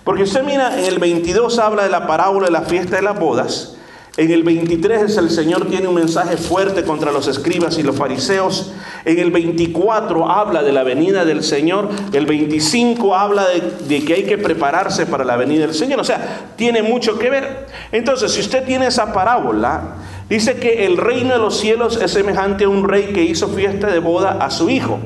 Porque 0.03 0.23
usted 0.23 0.43
mira, 0.43 0.79
en 0.79 0.85
el 0.85 0.99
22 0.99 1.59
habla 1.59 1.83
de 1.83 1.89
la 1.89 2.07
parábola 2.07 2.45
de 2.45 2.51
la 2.51 2.61
fiesta 2.61 2.95
de 2.95 3.01
las 3.01 3.19
bodas. 3.19 3.75
En 4.21 4.29
el 4.29 4.43
23 4.43 5.17
el 5.17 5.31
Señor 5.31 5.65
tiene 5.65 5.87
un 5.87 5.95
mensaje 5.95 6.37
fuerte 6.37 6.83
contra 6.83 7.11
los 7.11 7.27
escribas 7.27 7.79
y 7.79 7.81
los 7.81 7.95
fariseos. 7.95 8.71
En 9.03 9.17
el 9.17 9.31
24 9.31 10.29
habla 10.29 10.61
de 10.61 10.71
la 10.71 10.83
venida 10.83 11.25
del 11.25 11.43
Señor. 11.43 11.89
El 12.13 12.27
25 12.27 13.15
habla 13.15 13.47
de, 13.47 13.61
de, 13.87 14.05
que 14.05 14.13
hay 14.13 14.23
que 14.25 14.37
prepararse 14.37 15.07
para 15.07 15.25
la 15.25 15.37
venida 15.37 15.65
del 15.65 15.73
Señor. 15.73 15.99
O 15.99 16.03
sea, 16.03 16.51
tiene 16.55 16.83
mucho 16.83 17.17
que 17.17 17.31
ver. 17.31 17.65
Entonces, 17.91 18.31
si 18.31 18.41
usted 18.41 18.63
tiene 18.63 18.85
esa 18.85 19.11
parábola, 19.11 19.95
Dice 20.29 20.55
que 20.55 20.85
el 20.85 20.95
reino 20.95 21.33
de 21.33 21.39
los 21.39 21.57
cielos 21.57 21.99
es 22.01 22.11
semejante 22.11 22.63
a 22.63 22.69
un 22.69 22.87
rey 22.87 23.11
que 23.11 23.21
hizo 23.21 23.49
fiesta 23.49 23.87
de 23.87 23.99
boda 23.99 24.37
a 24.39 24.49
su 24.49 24.69
hijo. 24.69 24.97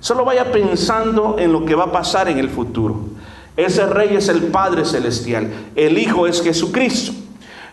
Solo 0.00 0.24
vaya 0.24 0.50
pensando 0.50 1.36
en 1.38 1.52
lo 1.52 1.66
que 1.66 1.74
va 1.74 1.84
a 1.84 1.92
pasar 1.92 2.30
en 2.30 2.38
el 2.38 2.48
futuro. 2.48 3.00
Ese 3.54 3.84
rey 3.84 4.16
es 4.16 4.30
el 4.30 4.44
Padre 4.44 4.86
Celestial. 4.86 5.50
El 5.76 5.98
Hijo 5.98 6.26
es 6.26 6.40
Jesucristo. 6.42 7.21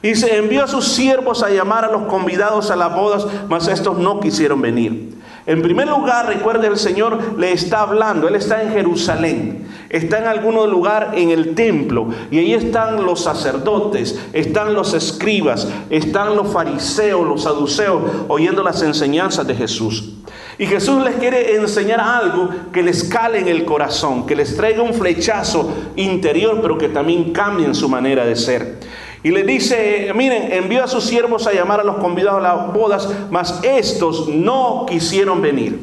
Dice, 0.02 0.38
envió 0.38 0.64
a 0.64 0.68
sus 0.68 0.88
siervos 0.88 1.44
a 1.44 1.50
llamar 1.50 1.84
a 1.84 1.92
los 1.92 2.04
convidados 2.04 2.72
a 2.72 2.76
las 2.76 2.96
bodas, 2.96 3.28
mas 3.50 3.68
estos 3.68 3.98
no 3.98 4.20
quisieron 4.20 4.62
venir. 4.62 5.20
En 5.46 5.62
primer 5.62 5.88
lugar, 5.88 6.28
recuerde, 6.28 6.68
el 6.68 6.78
Señor 6.78 7.38
le 7.38 7.52
está 7.52 7.82
hablando, 7.82 8.28
Él 8.28 8.36
está 8.36 8.62
en 8.62 8.72
Jerusalén, 8.72 9.68
está 9.90 10.20
en 10.20 10.28
algún 10.28 10.56
lugar 10.70 11.14
en 11.16 11.32
el 11.32 11.56
templo, 11.56 12.10
y 12.30 12.38
ahí 12.38 12.54
están 12.54 13.04
los 13.04 13.24
sacerdotes, 13.24 14.20
están 14.32 14.74
los 14.74 14.94
escribas, 14.94 15.68
están 15.90 16.36
los 16.36 16.50
fariseos, 16.54 17.28
los 17.28 17.44
saduceos, 17.44 18.02
oyendo 18.28 18.64
las 18.64 18.82
enseñanzas 18.84 19.48
de 19.48 19.56
Jesús. 19.56 20.14
Y 20.60 20.66
Jesús 20.66 21.04
les 21.04 21.16
quiere 21.16 21.56
enseñar 21.56 22.02
algo 22.02 22.50
que 22.72 22.84
les 22.84 23.06
cale 23.06 23.40
en 23.40 23.48
el 23.48 23.66
corazón, 23.66 24.28
que 24.28 24.36
les 24.36 24.56
traiga 24.56 24.84
un 24.84 24.94
flechazo 24.94 25.74
interior, 25.96 26.60
pero 26.62 26.78
que 26.78 26.90
también 26.90 27.32
cambie 27.32 27.74
su 27.74 27.90
manera 27.90 28.26
de 28.26 28.36
ser. 28.36 28.78
Y 29.22 29.32
le 29.32 29.44
dice, 29.44 30.12
miren, 30.16 30.52
envió 30.52 30.84
a 30.84 30.88
sus 30.88 31.04
siervos 31.04 31.46
a 31.46 31.54
llamar 31.54 31.82
a 31.82 31.84
los 31.84 31.98
convidados 31.98 32.40
a 32.40 32.56
las 32.56 32.74
bodas, 32.74 33.10
mas 33.30 33.60
estos 33.64 34.30
no 34.30 34.86
quisieron 34.88 35.42
venir. 35.42 35.78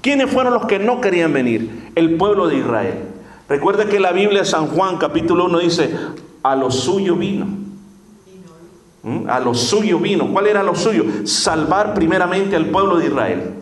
¿Quiénes 0.00 0.30
fueron 0.30 0.54
los 0.54 0.66
que 0.66 0.78
no 0.78 1.00
querían 1.00 1.32
venir? 1.32 1.90
El 1.94 2.16
pueblo 2.16 2.46
de 2.46 2.58
Israel. 2.58 2.94
Recuerda 3.48 3.86
que 3.86 3.98
la 3.98 4.12
Biblia 4.12 4.40
de 4.40 4.46
San 4.46 4.68
Juan 4.68 4.98
capítulo 4.98 5.46
1 5.46 5.58
dice, 5.58 5.90
a 6.42 6.54
lo 6.54 6.70
suyo 6.70 7.16
vino. 7.16 7.46
¿Mm? 9.02 9.28
A 9.28 9.40
lo 9.40 9.54
suyo 9.54 9.98
vino. 9.98 10.32
¿Cuál 10.32 10.46
era 10.46 10.62
lo 10.62 10.76
suyo? 10.76 11.04
Salvar 11.24 11.92
primeramente 11.94 12.54
al 12.54 12.66
pueblo 12.66 12.98
de 12.98 13.06
Israel. 13.06 13.54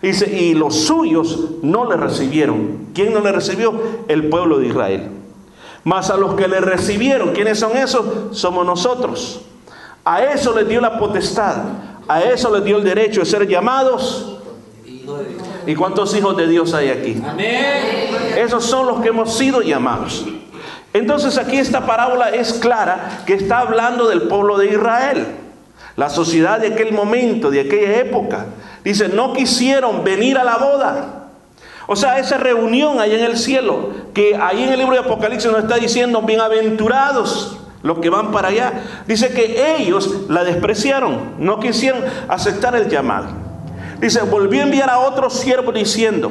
Dice, 0.00 0.32
y 0.40 0.54
los 0.54 0.74
suyos 0.74 1.56
no 1.62 1.90
le 1.90 1.96
recibieron. 1.96 2.86
¿Quién 2.94 3.12
no 3.12 3.20
le 3.20 3.32
recibió? 3.32 3.74
El 4.08 4.28
pueblo 4.28 4.58
de 4.58 4.68
Israel. 4.68 5.10
Mas 5.84 6.10
a 6.10 6.16
los 6.16 6.34
que 6.34 6.48
le 6.48 6.60
recibieron, 6.60 7.32
¿quiénes 7.32 7.58
son 7.58 7.76
esos? 7.76 8.36
Somos 8.36 8.66
nosotros. 8.66 9.42
A 10.04 10.22
eso 10.22 10.54
les 10.54 10.68
dio 10.68 10.80
la 10.80 10.98
potestad, 10.98 11.56
a 12.08 12.22
eso 12.22 12.54
les 12.54 12.64
dio 12.64 12.78
el 12.78 12.84
derecho 12.84 13.20
de 13.20 13.26
ser 13.26 13.46
llamados. 13.46 14.38
¿Y 15.66 15.74
cuántos 15.74 16.14
hijos 16.16 16.36
de 16.36 16.46
Dios 16.46 16.72
hay 16.74 16.88
aquí? 16.88 17.22
Esos 18.36 18.64
son 18.64 18.86
los 18.86 19.00
que 19.00 19.08
hemos 19.08 19.36
sido 19.36 19.60
llamados. 19.60 20.24
Entonces 20.92 21.36
aquí 21.36 21.58
esta 21.58 21.84
parábola 21.84 22.30
es 22.30 22.54
clara 22.54 23.22
que 23.26 23.34
está 23.34 23.60
hablando 23.60 24.08
del 24.08 24.22
pueblo 24.22 24.56
de 24.56 24.68
Israel, 24.68 25.26
la 25.96 26.08
sociedad 26.08 26.58
de 26.58 26.68
aquel 26.68 26.92
momento, 26.92 27.50
de 27.50 27.60
aquella 27.60 27.98
época. 27.98 28.46
Dice, 28.82 29.08
no 29.08 29.32
quisieron 29.32 30.04
venir 30.04 30.38
a 30.38 30.44
la 30.44 30.56
boda. 30.56 31.17
O 31.90 31.96
sea, 31.96 32.18
esa 32.18 32.36
reunión 32.36 33.00
ahí 33.00 33.14
en 33.14 33.24
el 33.24 33.38
cielo, 33.38 33.88
que 34.12 34.36
ahí 34.36 34.62
en 34.62 34.68
el 34.68 34.78
libro 34.78 34.92
de 34.92 35.00
Apocalipsis 35.00 35.50
nos 35.50 35.62
está 35.62 35.76
diciendo, 35.76 36.20
bienaventurados 36.20 37.56
los 37.82 38.00
que 38.00 38.10
van 38.10 38.30
para 38.30 38.48
allá. 38.48 38.84
Dice 39.06 39.30
que 39.32 39.76
ellos 39.76 40.26
la 40.28 40.44
despreciaron, 40.44 41.36
no 41.38 41.58
quisieron 41.58 42.04
aceptar 42.28 42.76
el 42.76 42.90
llamado. 42.90 43.28
Dice, 44.02 44.20
volvió 44.20 44.60
a 44.60 44.64
enviar 44.64 44.90
a 44.90 44.98
otros 44.98 45.32
siervos 45.32 45.74
diciendo, 45.74 46.30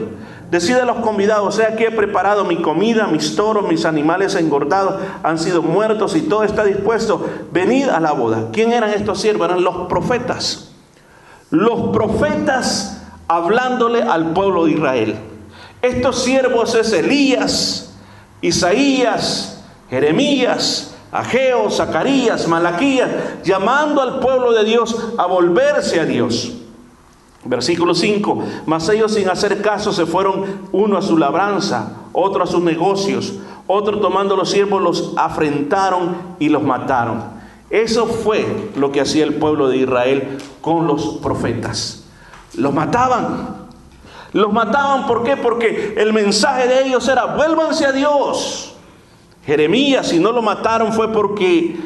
decide 0.51 0.81
a 0.81 0.85
los 0.85 0.97
convidados, 0.97 1.55
sea 1.55 1.75
que 1.75 1.87
he 1.87 1.91
preparado 1.91 2.45
mi 2.45 2.61
comida, 2.61 3.07
mis 3.07 3.35
toros, 3.35 3.67
mis 3.67 3.83
animales 3.83 4.35
engordados 4.35 5.01
han 5.23 5.39
sido 5.39 5.63
muertos 5.63 6.15
y 6.15 6.21
todo 6.21 6.43
está 6.43 6.65
dispuesto, 6.65 7.25
venid 7.51 7.89
a 7.89 7.99
la 7.99 8.11
boda. 8.11 8.49
¿Quién 8.53 8.73
eran 8.73 8.91
estos 8.91 9.19
siervos? 9.19 9.47
Eran 9.49 9.63
los 9.63 9.87
profetas. 9.87 10.71
Los 11.49 11.89
profetas 11.93 13.01
hablándole 13.27 14.03
al 14.03 14.33
pueblo 14.33 14.65
de 14.65 14.71
Israel. 14.73 15.15
Estos 15.81 16.23
siervos 16.23 16.75
es 16.75 16.91
Elías, 16.93 17.93
Isaías, 18.41 19.63
Jeremías, 19.89 20.95
Ageo, 21.11 21.69
Zacarías, 21.69 22.47
Malaquías, 22.47 23.09
llamando 23.43 24.01
al 24.01 24.19
pueblo 24.19 24.51
de 24.51 24.65
Dios 24.65 25.13
a 25.17 25.25
volverse 25.25 25.99
a 25.99 26.05
Dios. 26.05 26.53
Versículo 27.45 27.95
5, 27.95 28.43
mas 28.65 28.89
ellos 28.89 29.13
sin 29.13 29.29
hacer 29.29 29.61
caso 29.61 29.93
se 29.93 30.05
fueron 30.05 30.67
uno 30.73 30.97
a 30.97 31.01
su 31.01 31.17
labranza, 31.17 31.93
otro 32.11 32.43
a 32.43 32.47
sus 32.47 32.61
negocios, 32.61 33.35
otro 33.67 33.99
tomando 33.99 34.35
los 34.35 34.49
siervos 34.49 34.81
los 34.81 35.13
afrentaron 35.15 36.35
y 36.39 36.49
los 36.49 36.63
mataron. 36.63 37.37
Eso 37.69 38.05
fue 38.05 38.71
lo 38.75 38.91
que 38.91 39.01
hacía 39.01 39.23
el 39.23 39.35
pueblo 39.35 39.69
de 39.69 39.77
Israel 39.77 40.37
con 40.61 40.87
los 40.87 41.19
profetas. 41.21 42.05
Los 42.55 42.73
mataban, 42.73 43.56
los 44.33 44.51
mataban, 44.51 45.07
¿por 45.07 45.23
qué? 45.23 45.37
Porque 45.37 45.95
el 45.97 46.13
mensaje 46.13 46.67
de 46.67 46.85
ellos 46.85 47.07
era, 47.07 47.25
vuélvanse 47.25 47.85
a 47.85 47.91
Dios. 47.91 48.75
Jeremías, 49.45 50.07
si 50.07 50.19
no 50.19 50.31
lo 50.31 50.41
mataron 50.41 50.91
fue 50.91 51.11
porque 51.13 51.77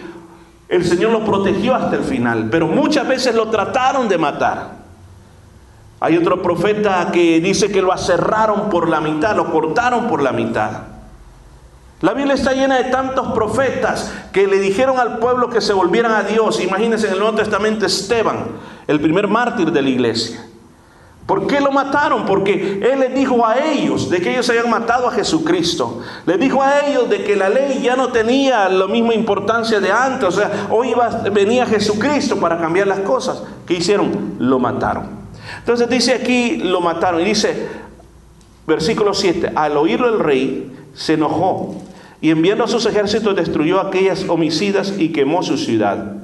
el 0.67 0.85
Señor 0.85 1.11
lo 1.11 1.23
protegió 1.23 1.75
hasta 1.75 1.95
el 1.97 2.03
final, 2.03 2.47
pero 2.49 2.67
muchas 2.67 3.07
veces 3.07 3.35
lo 3.35 3.49
trataron 3.49 4.09
de 4.09 4.17
matar. 4.17 4.81
Hay 5.99 6.17
otro 6.17 6.41
profeta 6.41 7.09
que 7.11 7.39
dice 7.39 7.71
que 7.71 7.81
lo 7.81 7.93
aserraron 7.93 8.69
por 8.69 8.89
la 8.89 8.99
mitad, 8.99 9.35
lo 9.35 9.51
cortaron 9.51 10.07
por 10.07 10.23
la 10.23 10.31
mitad. 10.31 10.71
La 12.01 12.13
Biblia 12.13 12.33
está 12.33 12.53
llena 12.53 12.77
de 12.77 12.85
tantos 12.85 13.31
profetas 13.33 14.11
que 14.33 14.47
le 14.47 14.59
dijeron 14.59 14.99
al 14.99 15.19
pueblo 15.19 15.51
que 15.51 15.61
se 15.61 15.73
volvieran 15.73 16.13
a 16.13 16.23
Dios. 16.23 16.59
Imagínense 16.59 17.05
en 17.05 17.13
el 17.13 17.19
Nuevo 17.19 17.37
Testamento 17.37 17.85
Esteban, 17.85 18.47
el 18.87 18.99
primer 18.99 19.27
mártir 19.27 19.71
de 19.71 19.81
la 19.83 19.89
iglesia. 19.89 20.43
¿Por 21.25 21.47
qué 21.47 21.61
lo 21.61 21.71
mataron? 21.71 22.25
Porque 22.25 22.79
Él 22.81 22.99
les 22.99 23.13
dijo 23.13 23.45
a 23.45 23.57
ellos 23.57 24.09
de 24.09 24.19
que 24.19 24.31
ellos 24.31 24.49
habían 24.49 24.69
matado 24.69 25.07
a 25.07 25.11
Jesucristo. 25.11 26.01
Les 26.25 26.39
dijo 26.39 26.61
a 26.61 26.87
ellos 26.87 27.09
de 27.09 27.23
que 27.23 27.35
la 27.35 27.49
ley 27.49 27.81
ya 27.81 27.95
no 27.95 28.09
tenía 28.09 28.67
la 28.67 28.87
misma 28.87 29.13
importancia 29.13 29.79
de 29.79 29.91
antes. 29.91 30.27
O 30.27 30.31
sea, 30.31 30.67
hoy 30.69 30.93
venía 31.31 31.65
Jesucristo 31.65 32.37
para 32.37 32.57
cambiar 32.57 32.87
las 32.87 32.99
cosas. 32.99 33.43
¿Qué 33.65 33.75
hicieron? 33.75 34.35
Lo 34.39 34.59
mataron. 34.59 35.21
Entonces 35.59 35.87
dice 35.89 36.13
aquí, 36.13 36.57
lo 36.57 36.81
mataron. 36.81 37.21
Y 37.21 37.25
dice, 37.25 37.69
versículo 38.67 39.13
7, 39.13 39.53
al 39.55 39.77
oírlo 39.77 40.09
el 40.09 40.19
rey 40.19 40.71
se 40.93 41.13
enojó 41.13 41.75
y 42.19 42.29
enviando 42.29 42.63
a 42.63 42.67
sus 42.67 42.85
ejércitos 42.85 43.35
destruyó 43.35 43.79
a 43.79 43.87
aquellas 43.87 44.27
homicidas 44.27 44.93
y 44.97 45.09
quemó 45.09 45.41
su 45.43 45.57
ciudad. 45.57 46.17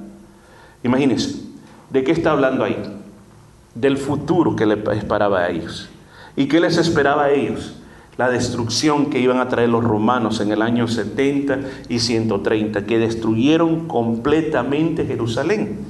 Imagínense, 0.83 1.41
¿de 1.89 2.03
qué 2.03 2.11
está 2.11 2.31
hablando 2.31 2.63
ahí? 2.63 2.77
Del 3.79 3.97
futuro 3.97 4.55
que 4.55 4.65
les 4.65 4.79
esperaba 4.97 5.39
a 5.39 5.49
ellos. 5.49 5.89
¿Y 6.35 6.47
qué 6.47 6.59
les 6.59 6.77
esperaba 6.77 7.25
a 7.25 7.31
ellos? 7.31 7.73
la 8.17 8.29
destrucción 8.29 9.11
que 9.11 9.19
iban 9.19 9.39
a 9.39 9.47
traer 9.47 9.69
los 9.69 9.83
romanos 9.83 10.39
en 10.39 10.51
el 10.51 10.63
año 10.63 10.87
70 10.87 11.59
y 11.87 11.99
130, 11.99 12.85
que 12.85 12.97
destruyeron 12.97 13.87
completamente 13.87 15.05
Jerusalén. 15.05 15.85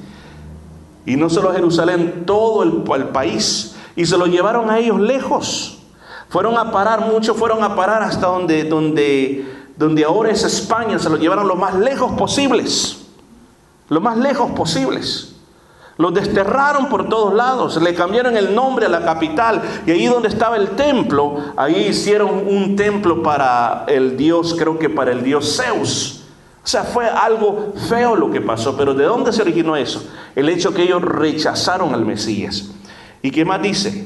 Y 1.06 1.16
no 1.16 1.30
solo 1.30 1.54
Jerusalén, 1.54 2.24
todo 2.26 2.64
el, 2.64 3.04
país. 3.06 3.78
Y 3.96 4.06
se 4.06 4.18
lo 4.18 4.26
llevaron 4.26 4.70
a 4.70 4.78
ellos 4.78 5.00
lejos. 5.00 5.80
Fueron 6.28 6.58
a 6.58 6.70
parar, 6.72 7.10
muchos 7.10 7.38
fueron 7.38 7.64
a 7.64 7.76
parar 7.76 8.04
hasta 8.04 8.28
donde, 8.28 8.66
donde, 8.66 9.46
donde 9.78 10.04
ahora 10.04 10.30
es 10.30 10.44
España, 10.44 11.00
se 11.00 11.10
lo 11.10 11.16
llevaron 11.16 11.48
lo 11.48 11.56
más 11.56 11.76
lejos 11.76 12.12
posibles. 12.20 13.08
Lo 13.88 14.02
más 14.02 14.18
lejos 14.18 14.52
posibles. 14.52 15.37
Los 15.98 16.14
desterraron 16.14 16.90
por 16.90 17.10
todos 17.10 17.34
lados, 17.34 17.82
le 17.82 17.96
cambiaron 17.96 18.38
el 18.38 18.54
nombre 18.54 18.86
a 18.86 18.90
la 18.90 19.04
capital 19.04 19.62
y 19.86 19.92
ahí 19.92 20.06
donde 20.06 20.28
estaba 20.28 20.56
el 20.56 20.70
templo, 20.70 21.38
ahí 21.56 21.88
hicieron 21.90 22.30
un 22.48 22.76
templo 22.76 23.24
para 23.24 23.86
el 23.88 24.16
dios, 24.16 24.56
creo 24.58 24.78
que 24.78 24.90
para 24.90 25.12
el 25.12 25.24
dios 25.24 25.58
Zeus. 25.58 26.24
O 26.64 26.68
sea, 26.68 26.84
fue 26.84 27.08
algo 27.08 27.74
feo 27.88 28.16
lo 28.16 28.30
que 28.30 28.42
pasó, 28.42 28.78
pero 28.78 28.94
¿de 28.94 29.06
dónde 29.06 29.32
se 29.32 29.42
originó 29.42 29.76
eso? 29.76 30.06
El 30.36 30.50
hecho 30.50 30.74
que 30.74 30.84
ellos 30.84 31.02
rechazaron 31.02 31.94
al 31.94 32.06
Mesías. 32.06 32.72
¿Y 33.24 33.32
qué 33.32 33.46
más 33.46 33.62
dice? 33.62 34.06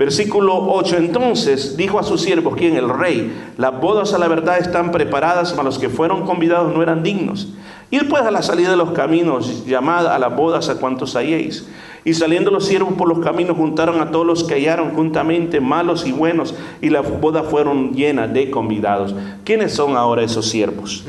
Versículo 0.00 0.56
8, 0.72 0.96
entonces 0.96 1.76
dijo 1.76 1.98
a 1.98 2.02
sus 2.02 2.22
siervos, 2.22 2.56
quien 2.56 2.74
el 2.74 2.88
rey, 2.88 3.52
las 3.58 3.78
bodas 3.78 4.14
a 4.14 4.18
la 4.18 4.28
verdad 4.28 4.56
están 4.58 4.92
preparadas, 4.92 5.54
mas 5.54 5.64
los 5.64 5.78
que 5.78 5.90
fueron 5.90 6.24
convidados 6.24 6.74
no 6.74 6.82
eran 6.82 7.02
dignos. 7.02 7.48
Y 7.90 7.98
después 7.98 8.22
a 8.22 8.30
la 8.30 8.42
salida 8.42 8.70
de 8.70 8.76
los 8.76 8.92
caminos, 8.92 9.66
llamad 9.66 10.06
a 10.06 10.18
las 10.18 10.34
bodas 10.34 10.68
a 10.68 10.76
cuantos 10.76 11.16
halléis. 11.16 11.66
Y 12.04 12.14
saliendo 12.14 12.50
los 12.50 12.66
siervos 12.66 12.94
por 12.94 13.08
los 13.08 13.18
caminos, 13.18 13.56
juntaron 13.56 14.00
a 14.00 14.10
todos 14.10 14.24
los 14.24 14.44
que 14.44 14.54
hallaron 14.54 14.94
juntamente, 14.94 15.60
malos 15.60 16.06
y 16.06 16.12
buenos, 16.12 16.54
y 16.80 16.88
las 16.88 17.20
bodas 17.20 17.46
fueron 17.50 17.92
llenas 17.92 18.32
de 18.32 18.48
convidados. 18.50 19.14
¿Quiénes 19.44 19.74
son 19.74 19.96
ahora 19.96 20.22
esos 20.22 20.48
siervos? 20.48 21.04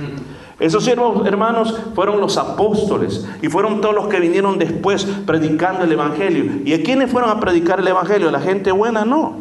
Esos 0.59 0.83
siervos, 0.83 1.25
hermanos, 1.25 1.79
fueron 1.95 2.19
los 2.19 2.37
apóstoles 2.37 3.27
y 3.41 3.47
fueron 3.47 3.79
todos 3.79 3.95
los 3.95 4.07
que 4.07 4.19
vinieron 4.19 4.57
después 4.57 5.05
predicando 5.25 5.83
el 5.83 5.91
Evangelio. 5.91 6.61
¿Y 6.65 6.73
a 6.73 6.83
quiénes 6.83 7.11
fueron 7.11 7.29
a 7.29 7.39
predicar 7.39 7.79
el 7.79 7.87
Evangelio? 7.87 8.29
¿La 8.31 8.41
gente 8.41 8.71
buena? 8.71 9.05
No. 9.05 9.35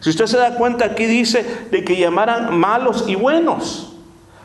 Si 0.00 0.10
usted 0.10 0.26
se 0.26 0.38
da 0.38 0.56
cuenta, 0.56 0.84
aquí 0.84 1.06
dice 1.06 1.66
de 1.70 1.84
que 1.84 1.96
llamaran 1.96 2.56
malos 2.58 3.04
y 3.06 3.14
buenos 3.14 3.89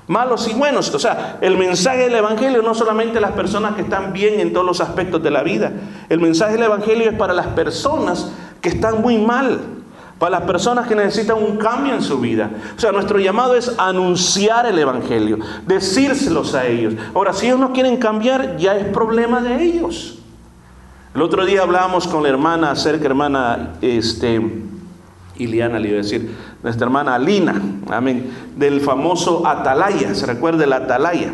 malos 0.08 0.48
y 0.48 0.54
buenos. 0.54 0.94
O 0.94 1.00
sea, 1.00 1.38
el 1.42 1.58
mensaje 1.58 2.04
del 2.04 2.16
Evangelio 2.16 2.62
no 2.62 2.76
solamente 2.76 3.20
las 3.20 3.32
personas 3.32 3.76
que 3.76 3.82
están 3.82 4.14
bien 4.14 4.40
en 4.40 4.54
todos 4.54 4.66
los 4.66 4.82
aspectos 4.82 5.22
de 5.24 5.32
la 5.32 5.44
vida. 5.44 5.72
El 6.10 6.20
mensaje 6.20 6.54
del 6.54 6.64
Evangelio 6.64 7.10
es 7.10 7.18
para 7.18 7.34
las 7.34 7.48
personas 7.48 8.32
que 8.62 8.70
están 8.70 9.02
muy 9.02 9.18
mal. 9.18 9.60
Para 10.20 10.40
las 10.40 10.48
personas 10.48 10.88
que 10.88 10.96
necesitan 10.96 11.38
un 11.38 11.58
cambio 11.58 11.94
en 11.94 12.02
su 12.02 12.20
vida. 12.20 12.50
O 12.76 12.80
sea, 12.80 12.92
nuestro 12.92 13.20
llamado 13.20 13.56
es 13.56 13.74
anunciar 13.78 14.66
el 14.66 14.80
Evangelio, 14.80 15.40
decírselos 15.68 16.56
a 16.56 16.66
ellos. 16.66 16.94
Ahora, 17.14 17.34
si 17.34 17.48
ellos 17.48 17.60
no 17.60 17.74
quieren 17.74 17.98
cambiar, 17.98 18.56
ya 18.56 18.78
es 18.78 18.86
problema 18.86 19.42
de 19.42 19.62
ellos. 19.62 20.20
El 21.14 21.22
otro 21.22 21.46
día 21.46 21.62
hablábamos 21.62 22.08
con 22.08 22.24
la 22.24 22.30
hermana 22.30 22.72
acerca, 22.72 23.06
hermana, 23.06 23.74
este, 23.82 24.42
Iliana 25.38 25.80
le 25.80 25.90
iba 25.90 26.00
a 26.00 26.04
decir, 26.04 26.30
nuestra 26.64 26.86
hermana 26.86 27.16
Alina, 27.16 27.62
amén, 27.90 28.32
del 28.56 28.82
famoso 28.82 29.46
Atalaya, 29.46 30.16
¿se 30.16 30.26
recuerda 30.26 30.64
el 30.64 30.74
Atalaya? 30.74 31.34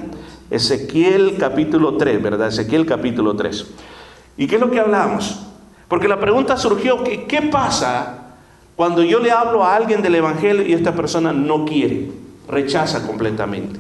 Ezequiel 0.50 1.38
capítulo 1.40 1.98
3, 1.98 2.22
¿verdad? 2.22 2.48
Ezequiel 2.48 2.86
capítulo 2.86 3.36
3. 3.36 3.68
¿Y 4.38 4.48
qué 4.48 4.56
es 4.56 4.62
lo 4.62 4.72
que 4.72 4.80
hablamos? 4.80 5.40
Porque 5.88 6.08
la 6.08 6.20
pregunta 6.20 6.58
surgió, 6.58 7.04
¿qué, 7.04 7.26
¿qué 7.26 7.42
pasa 7.44 8.36
cuando 8.76 9.04
yo 9.04 9.20
le 9.20 9.32
hablo 9.32 9.64
a 9.64 9.76
alguien 9.76 10.02
del 10.02 10.16
Evangelio 10.16 10.66
y 10.66 10.74
esta 10.74 10.94
persona 10.94 11.32
no 11.32 11.66
quiere, 11.66 12.12
rechaza 12.48 13.06
completamente? 13.06 13.80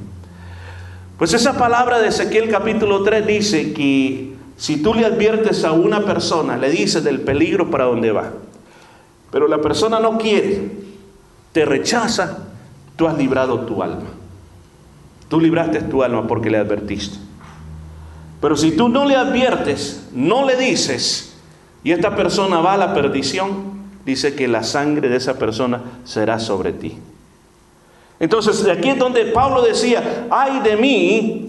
Pues 1.17 1.33
esa 1.33 1.57
palabra 1.57 1.99
de 1.99 2.07
Ezequiel 2.07 2.49
capítulo 2.49 3.03
3 3.03 3.27
dice 3.27 3.73
que 3.73 4.33
si 4.57 4.81
tú 4.81 4.93
le 4.93 5.05
adviertes 5.05 5.63
a 5.65 5.71
una 5.71 6.05
persona, 6.05 6.57
le 6.57 6.69
dices 6.69 7.03
del 7.03 7.21
peligro 7.21 7.69
para 7.69 7.85
dónde 7.85 8.11
va, 8.11 8.31
pero 9.31 9.47
la 9.47 9.59
persona 9.59 9.99
no 9.99 10.17
quiere, 10.17 10.69
te 11.51 11.65
rechaza, 11.65 12.49
tú 12.95 13.07
has 13.07 13.17
librado 13.17 13.61
tu 13.61 13.81
alma. 13.81 14.09
Tú 15.29 15.39
libraste 15.39 15.81
tu 15.83 16.03
alma 16.03 16.27
porque 16.27 16.49
le 16.49 16.57
advertiste. 16.57 17.17
Pero 18.41 18.57
si 18.57 18.71
tú 18.71 18.89
no 18.89 19.05
le 19.05 19.15
adviertes, 19.15 20.09
no 20.13 20.45
le 20.45 20.57
dices, 20.57 21.37
y 21.83 21.91
esta 21.91 22.15
persona 22.15 22.59
va 22.59 22.73
a 22.73 22.77
la 22.77 22.93
perdición, 22.93 23.71
dice 24.05 24.35
que 24.35 24.47
la 24.47 24.63
sangre 24.63 25.07
de 25.09 25.15
esa 25.15 25.37
persona 25.37 25.81
será 26.03 26.39
sobre 26.39 26.73
ti. 26.73 26.97
Entonces, 28.19 28.67
aquí 28.67 28.89
es 28.89 28.99
donde 28.99 29.25
Pablo 29.25 29.61
decía, 29.61 30.27
ay 30.29 30.59
de 30.59 30.75
mí 30.75 31.47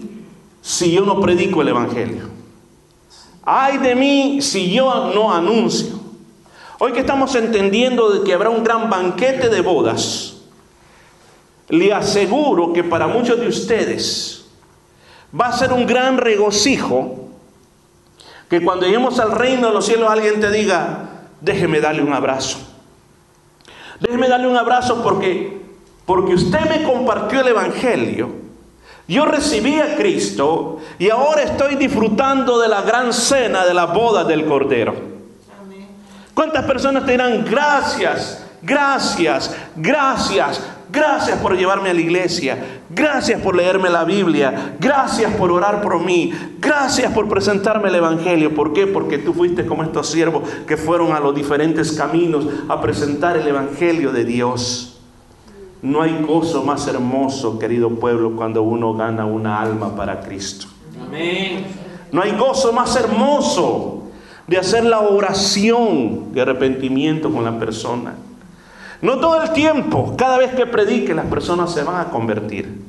si 0.61 0.91
yo 0.91 1.05
no 1.05 1.19
predico 1.19 1.61
el 1.61 1.67
Evangelio. 1.67 2.29
Ay 3.43 3.77
de 3.79 3.95
mí 3.95 4.41
si 4.41 4.71
yo 4.71 5.11
no 5.13 5.33
anuncio. 5.33 6.02
Hoy 6.79 6.91
que 6.91 7.01
estamos 7.01 7.35
entendiendo 7.35 8.09
de 8.11 8.23
que 8.23 8.33
habrá 8.33 8.49
un 8.49 8.63
gran 8.63 8.89
banquete 8.89 9.49
de 9.49 9.61
bodas, 9.61 10.33
le 11.69 11.93
aseguro 11.93 12.73
que 12.73 12.83
para 12.83 13.07
muchos 13.07 13.39
de 13.39 13.47
ustedes 13.47 14.45
va 15.39 15.47
a 15.47 15.57
ser 15.57 15.71
un 15.71 15.85
gran 15.85 16.17
regocijo 16.17 17.29
que 18.49 18.61
cuando 18.61 18.85
lleguemos 18.85 19.19
al 19.19 19.31
reino 19.31 19.67
de 19.67 19.73
los 19.73 19.85
cielos 19.85 20.09
alguien 20.09 20.39
te 20.39 20.51
diga, 20.51 21.09
déjeme 21.41 21.79
darle 21.79 22.03
un 22.03 22.13
abrazo. 22.13 22.59
Déjeme 23.99 24.27
darle 24.27 24.47
un 24.47 24.57
abrazo 24.57 25.01
porque, 25.01 25.61
porque 26.05 26.33
usted 26.33 26.59
me 26.69 26.83
compartió 26.83 27.41
el 27.41 27.47
Evangelio. 27.47 28.29
Yo 29.07 29.25
recibí 29.25 29.79
a 29.79 29.95
Cristo 29.95 30.79
y 30.99 31.09
ahora 31.09 31.43
estoy 31.43 31.75
disfrutando 31.75 32.59
de 32.59 32.67
la 32.67 32.81
gran 32.81 33.11
cena 33.13 33.65
de 33.65 33.73
la 33.73 33.85
boda 33.85 34.23
del 34.23 34.45
Cordero. 34.45 35.12
¿Cuántas 36.33 36.65
personas 36.65 37.05
te 37.05 37.11
dirán 37.11 37.45
gracias, 37.45 38.43
gracias, 38.63 39.55
gracias, 39.75 40.61
gracias 40.91 41.37
por 41.39 41.55
llevarme 41.55 41.91
a 41.91 41.93
la 41.93 42.01
iglesia, 42.01 42.81
gracias 42.89 43.39
por 43.39 43.55
leerme 43.55 43.89
la 43.89 44.03
Biblia, 44.03 44.75
gracias 44.79 45.31
por 45.35 45.51
orar 45.51 45.83
por 45.83 45.99
mí, 46.03 46.33
gracias 46.59 47.13
por 47.13 47.29
presentarme 47.29 47.89
el 47.89 47.95
Evangelio? 47.95 48.55
¿Por 48.55 48.73
qué? 48.73 48.87
Porque 48.87 49.19
tú 49.19 49.33
fuiste 49.33 49.67
como 49.67 49.83
estos 49.83 50.09
siervos 50.09 50.49
que 50.67 50.75
fueron 50.75 51.11
a 51.11 51.19
los 51.19 51.35
diferentes 51.35 51.91
caminos 51.91 52.47
a 52.67 52.81
presentar 52.81 53.37
el 53.37 53.47
Evangelio 53.47 54.11
de 54.11 54.25
Dios. 54.25 54.99
No 55.83 56.01
hay 56.01 56.19
gozo 56.25 56.63
más 56.63 56.87
hermoso, 56.87 57.59
querido 57.59 57.89
pueblo, 57.91 58.35
cuando 58.35 58.63
uno 58.63 58.95
gana 58.95 59.25
una 59.25 59.61
alma 59.61 59.95
para 59.95 60.21
Cristo. 60.21 60.65
Amén. 60.99 61.65
No 62.11 62.21
hay 62.21 62.31
gozo 62.31 62.71
más 62.71 62.95
hermoso 62.95 64.02
de 64.47 64.57
hacer 64.57 64.83
la 64.83 64.99
oración 64.99 66.33
de 66.33 66.41
arrepentimiento 66.41 67.31
con 67.31 67.43
la 67.43 67.57
persona. 67.59 68.15
No 69.01 69.19
todo 69.19 69.41
el 69.41 69.51
tiempo, 69.51 70.15
cada 70.17 70.37
vez 70.37 70.53
que 70.53 70.65
predique 70.65 71.13
las 71.13 71.25
personas 71.25 71.73
se 71.73 71.83
van 71.83 71.99
a 71.99 72.09
convertir. 72.09 72.81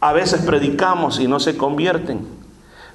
A 0.00 0.12
veces 0.12 0.42
predicamos 0.42 1.20
y 1.20 1.28
no 1.28 1.38
se 1.38 1.56
convierten. 1.56 2.26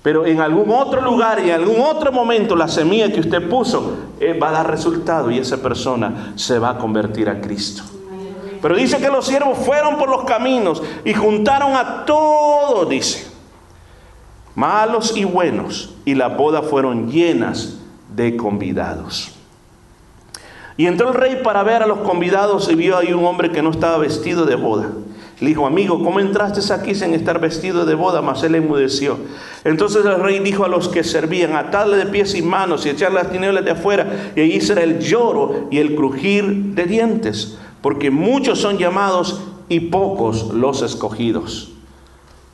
Pero 0.03 0.25
en 0.25 0.41
algún 0.41 0.69
otro 0.71 1.01
lugar 1.01 1.39
y 1.39 1.49
en 1.49 1.55
algún 1.55 1.81
otro 1.81 2.11
momento 2.11 2.55
la 2.55 2.67
semilla 2.67 3.11
que 3.11 3.19
usted 3.19 3.49
puso 3.49 3.97
eh, 4.19 4.37
va 4.37 4.49
a 4.49 4.51
dar 4.51 4.69
resultado 4.69 5.31
y 5.31 5.39
esa 5.39 5.61
persona 5.61 6.33
se 6.35 6.59
va 6.59 6.71
a 6.71 6.77
convertir 6.77 7.29
a 7.29 7.41
Cristo. 7.41 7.83
Pero 8.61 8.75
dice 8.75 8.97
que 8.97 9.09
los 9.09 9.25
siervos 9.25 9.57
fueron 9.57 9.97
por 9.97 10.09
los 10.09 10.23
caminos 10.23 10.81
y 11.05 11.13
juntaron 11.13 11.75
a 11.75 12.05
todos, 12.05 12.89
dice, 12.89 13.27
malos 14.55 15.15
y 15.15 15.25
buenos, 15.25 15.93
y 16.05 16.15
las 16.15 16.35
bodas 16.35 16.65
fueron 16.65 17.11
llenas 17.11 17.77
de 18.17 18.35
convidados. 18.35 19.31
Y 20.75 20.87
entró 20.87 21.09
el 21.09 21.13
rey 21.13 21.41
para 21.43 21.63
ver 21.63 21.83
a 21.83 21.87
los 21.87 21.99
convidados 21.99 22.69
y 22.69 22.75
vio 22.75 22.97
ahí 22.97 23.13
un 23.13 23.25
hombre 23.25 23.51
que 23.51 23.61
no 23.61 23.69
estaba 23.69 23.97
vestido 23.99 24.45
de 24.45 24.55
boda. 24.55 24.89
Le 25.39 25.49
dijo, 25.49 25.67
amigo, 25.67 26.03
¿cómo 26.03 26.19
entraste 26.19 26.73
aquí 26.73 26.95
sin 26.95 27.13
estar 27.13 27.39
vestido 27.39 27.85
de 27.85 27.93
boda? 27.93 28.23
Mas 28.23 28.41
él 28.41 28.55
enmudeció. 28.55 29.19
Entonces 29.63 30.03
el 30.03 30.19
rey 30.19 30.39
dijo 30.39 30.65
a 30.65 30.67
los 30.67 30.89
que 30.89 31.03
servían, 31.03 31.55
atadle 31.55 31.97
de 31.97 32.07
pies 32.07 32.33
y 32.33 32.41
manos 32.41 32.85
y 32.85 32.89
echar 32.89 33.11
las 33.11 33.29
tinieblas 33.31 33.63
de 33.63 33.71
afuera. 33.71 34.31
Y 34.35 34.41
allí 34.41 34.61
será 34.61 34.81
el 34.81 34.99
lloro 34.99 35.67
y 35.69 35.77
el 35.77 35.95
crujir 35.95 36.43
de 36.73 36.85
dientes, 36.85 37.59
porque 37.81 38.09
muchos 38.09 38.59
son 38.59 38.79
llamados 38.79 39.43
y 39.69 39.79
pocos 39.79 40.51
los 40.53 40.81
escogidos. 40.81 41.71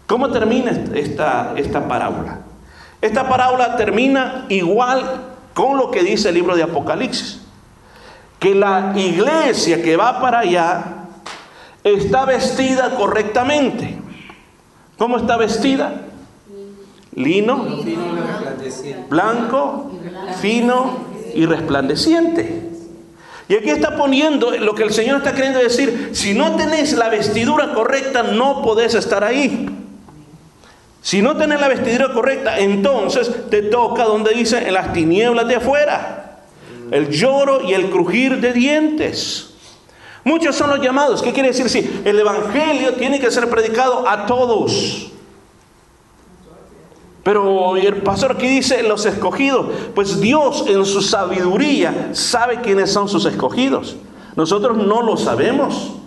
¿Cómo 0.08 0.30
termina 0.30 0.72
esta, 0.94 1.54
esta 1.56 1.88
parábola? 1.88 2.42
Esta 3.02 3.30
parábola 3.30 3.78
termina 3.78 4.46
igual 4.50 5.33
con 5.54 5.78
lo 5.78 5.92
que 5.92 6.04
dice 6.04 6.30
el 6.30 6.36
libro 6.36 6.56
de 6.56 6.64
Apocalipsis. 6.64 7.42
Que 8.40 8.56
la 8.56 8.94
iglesia 8.96 9.82
que 9.82 9.96
va 9.96 10.20
para 10.20 10.40
allá 10.40 10.84
está 11.84 12.26
vestida 12.26 12.96
correctamente. 12.96 13.98
¿Cómo 14.98 15.18
está 15.18 15.38
vestida? 15.38 16.02
Lino, 17.16 17.66
blanco, 19.10 19.92
fino 20.42 21.06
y 21.34 21.46
resplandeciente. 21.46 22.70
Y 23.48 23.56
aquí 23.56 23.70
está 23.70 23.96
poniendo 23.96 24.52
lo 24.52 24.74
que 24.74 24.84
el 24.84 24.94
Señor 24.94 25.18
está 25.18 25.34
queriendo 25.34 25.60
decir, 25.60 26.12
si 26.14 26.34
no 26.34 26.56
tenés 26.56 26.94
la 26.94 27.10
vestidura 27.10 27.74
correcta, 27.74 28.24
no 28.24 28.62
podés 28.62 28.96
estar 28.96 29.24
ahí. 29.24 29.83
Si 31.04 31.22
no 31.22 31.36
tenés 31.36 31.60
la 31.60 31.68
vestidura 31.68 32.14
correcta, 32.14 32.58
entonces 32.58 33.30
te 33.50 33.62
toca 33.64 34.06
donde 34.06 34.34
dice 34.34 34.66
en 34.66 34.74
las 34.74 34.94
tinieblas 34.94 35.46
de 35.50 35.58
afuera, 35.58 36.40
el 36.92 37.10
lloro 37.10 37.62
y 37.62 37.74
el 37.74 37.90
crujir 37.90 38.40
de 38.40 38.54
dientes. 38.54 39.54
Muchos 40.24 40.56
son 40.56 40.70
los 40.70 40.80
llamados. 40.80 41.22
¿Qué 41.22 41.34
quiere 41.34 41.50
decir? 41.50 41.68
Si 41.70 42.02
el 42.06 42.18
Evangelio 42.18 42.94
tiene 42.94 43.20
que 43.20 43.30
ser 43.32 43.50
predicado 43.50 44.08
a 44.08 44.26
todos. 44.26 45.12
Pero 47.22 47.76
el 47.76 48.02
pastor 48.02 48.32
aquí 48.32 48.48
dice 48.48 48.82
los 48.84 49.06
escogidos. 49.06 49.68
Pues 49.94 50.22
Dios 50.22 50.64
en 50.68 50.86
su 50.86 51.02
sabiduría 51.02 52.12
sabe 52.14 52.62
quiénes 52.62 52.94
son 52.94 53.10
sus 53.10 53.26
escogidos. 53.26 53.98
Nosotros 54.38 54.78
no 54.78 55.02
lo 55.02 55.18
sabemos. 55.18 55.98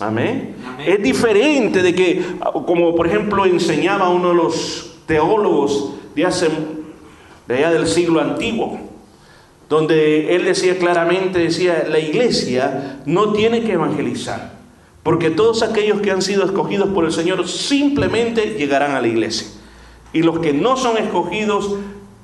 Amén. 0.00 0.54
Es 0.84 1.02
diferente 1.02 1.82
de 1.82 1.94
que, 1.94 2.24
como 2.66 2.94
por 2.94 3.06
ejemplo 3.06 3.44
enseñaba 3.44 4.08
uno 4.08 4.28
de 4.28 4.34
los 4.34 4.98
teólogos 5.06 5.94
de 6.14 6.24
hace, 6.24 6.48
de 7.48 7.56
allá 7.56 7.70
del 7.70 7.86
siglo 7.86 8.20
antiguo, 8.20 8.78
donde 9.68 10.34
él 10.36 10.44
decía 10.44 10.78
claramente, 10.78 11.40
decía, 11.40 11.86
la 11.88 11.98
iglesia 11.98 13.00
no 13.06 13.32
tiene 13.32 13.62
que 13.62 13.72
evangelizar, 13.72 14.52
porque 15.02 15.30
todos 15.30 15.62
aquellos 15.62 16.00
que 16.00 16.10
han 16.10 16.22
sido 16.22 16.44
escogidos 16.44 16.90
por 16.90 17.04
el 17.04 17.12
Señor 17.12 17.46
simplemente 17.48 18.54
llegarán 18.58 18.92
a 18.92 19.00
la 19.00 19.08
iglesia. 19.08 19.48
Y 20.12 20.22
los 20.22 20.38
que 20.38 20.52
no 20.52 20.76
son 20.76 20.96
escogidos 20.96 21.74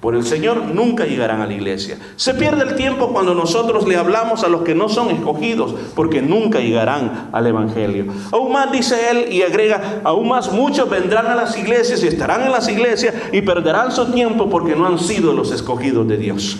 por 0.04 0.14
el 0.14 0.26
Señor 0.26 0.66
nunca 0.66 1.06
llegarán 1.06 1.40
a 1.40 1.46
la 1.46 1.54
iglesia. 1.54 1.96
Se 2.16 2.34
pierde 2.34 2.62
el 2.62 2.76
tiempo 2.76 3.08
cuando 3.08 3.34
nosotros 3.34 3.88
le 3.88 3.96
hablamos 3.96 4.44
a 4.44 4.48
los 4.48 4.60
que 4.60 4.74
no 4.74 4.90
son 4.90 5.08
escogidos, 5.08 5.74
porque 5.94 6.20
nunca 6.20 6.60
llegarán 6.60 7.30
al 7.32 7.46
Evangelio. 7.46 8.12
Aún 8.30 8.52
más 8.52 8.70
dice 8.70 8.96
él 9.10 9.32
y 9.32 9.40
agrega, 9.40 10.02
aún 10.04 10.28
más 10.28 10.52
muchos 10.52 10.90
vendrán 10.90 11.28
a 11.28 11.34
las 11.34 11.56
iglesias 11.56 12.04
y 12.04 12.08
estarán 12.08 12.42
en 12.42 12.52
las 12.52 12.68
iglesias 12.68 13.14
y 13.32 13.40
perderán 13.40 13.92
su 13.92 14.12
tiempo 14.12 14.50
porque 14.50 14.76
no 14.76 14.86
han 14.86 14.98
sido 14.98 15.32
los 15.32 15.50
escogidos 15.52 16.06
de 16.06 16.18
Dios. 16.18 16.58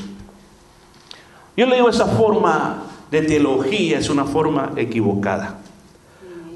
Yo 1.55 1.67
le 1.67 1.77
digo 1.77 1.91
esa 1.91 2.07
forma 2.07 2.85
de 3.11 3.21
teología 3.21 3.99
es 3.99 4.09
una 4.09 4.25
forma 4.25 4.73
equivocada. 4.77 5.59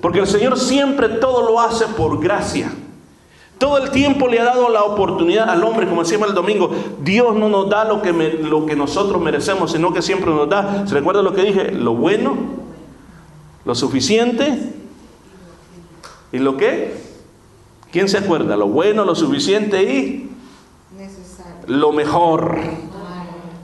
Porque 0.01 0.21
el 0.21 0.27
Señor 0.27 0.59
siempre 0.59 1.11
todo 1.11 1.51
lo 1.51 1.61
hace 1.61 1.85
por 1.85 2.19
gracia. 2.19 2.73
Todo 3.59 3.79
el 3.79 3.91
tiempo 3.91 4.29
le 4.29 4.39
ha 4.39 4.45
dado 4.45 4.69
la 4.69 4.85
oportunidad 4.85 5.51
al 5.51 5.65
hombre, 5.65 5.89
como 5.89 6.03
decíamos 6.03 6.29
el 6.29 6.35
domingo, 6.35 6.71
Dios 7.03 7.35
no 7.35 7.49
nos 7.49 7.69
da 7.69 7.85
lo 7.85 8.01
que, 8.01 8.13
lo 8.13 8.67
que 8.67 8.77
nosotros 8.77 9.21
merecemos, 9.21 9.73
sino 9.73 9.93
que 9.93 10.01
siempre 10.01 10.31
nos 10.31 10.49
da, 10.49 10.87
¿se 10.87 10.95
recuerda 10.95 11.23
lo 11.23 11.33
que 11.35 11.43
dije? 11.43 11.73
Lo 11.73 11.95
bueno, 11.95 12.37
lo 13.65 13.75
suficiente 13.75 14.73
y 16.33 16.39
lo 16.39 16.57
que? 16.57 16.97
¿Quién 17.91 18.09
se 18.09 18.19
acuerda? 18.19 18.57
Lo 18.57 18.69
bueno, 18.69 19.05
lo 19.05 19.15
suficiente 19.15 19.83
y 19.83 20.31
lo 21.67 21.93
mejor. 21.93 22.59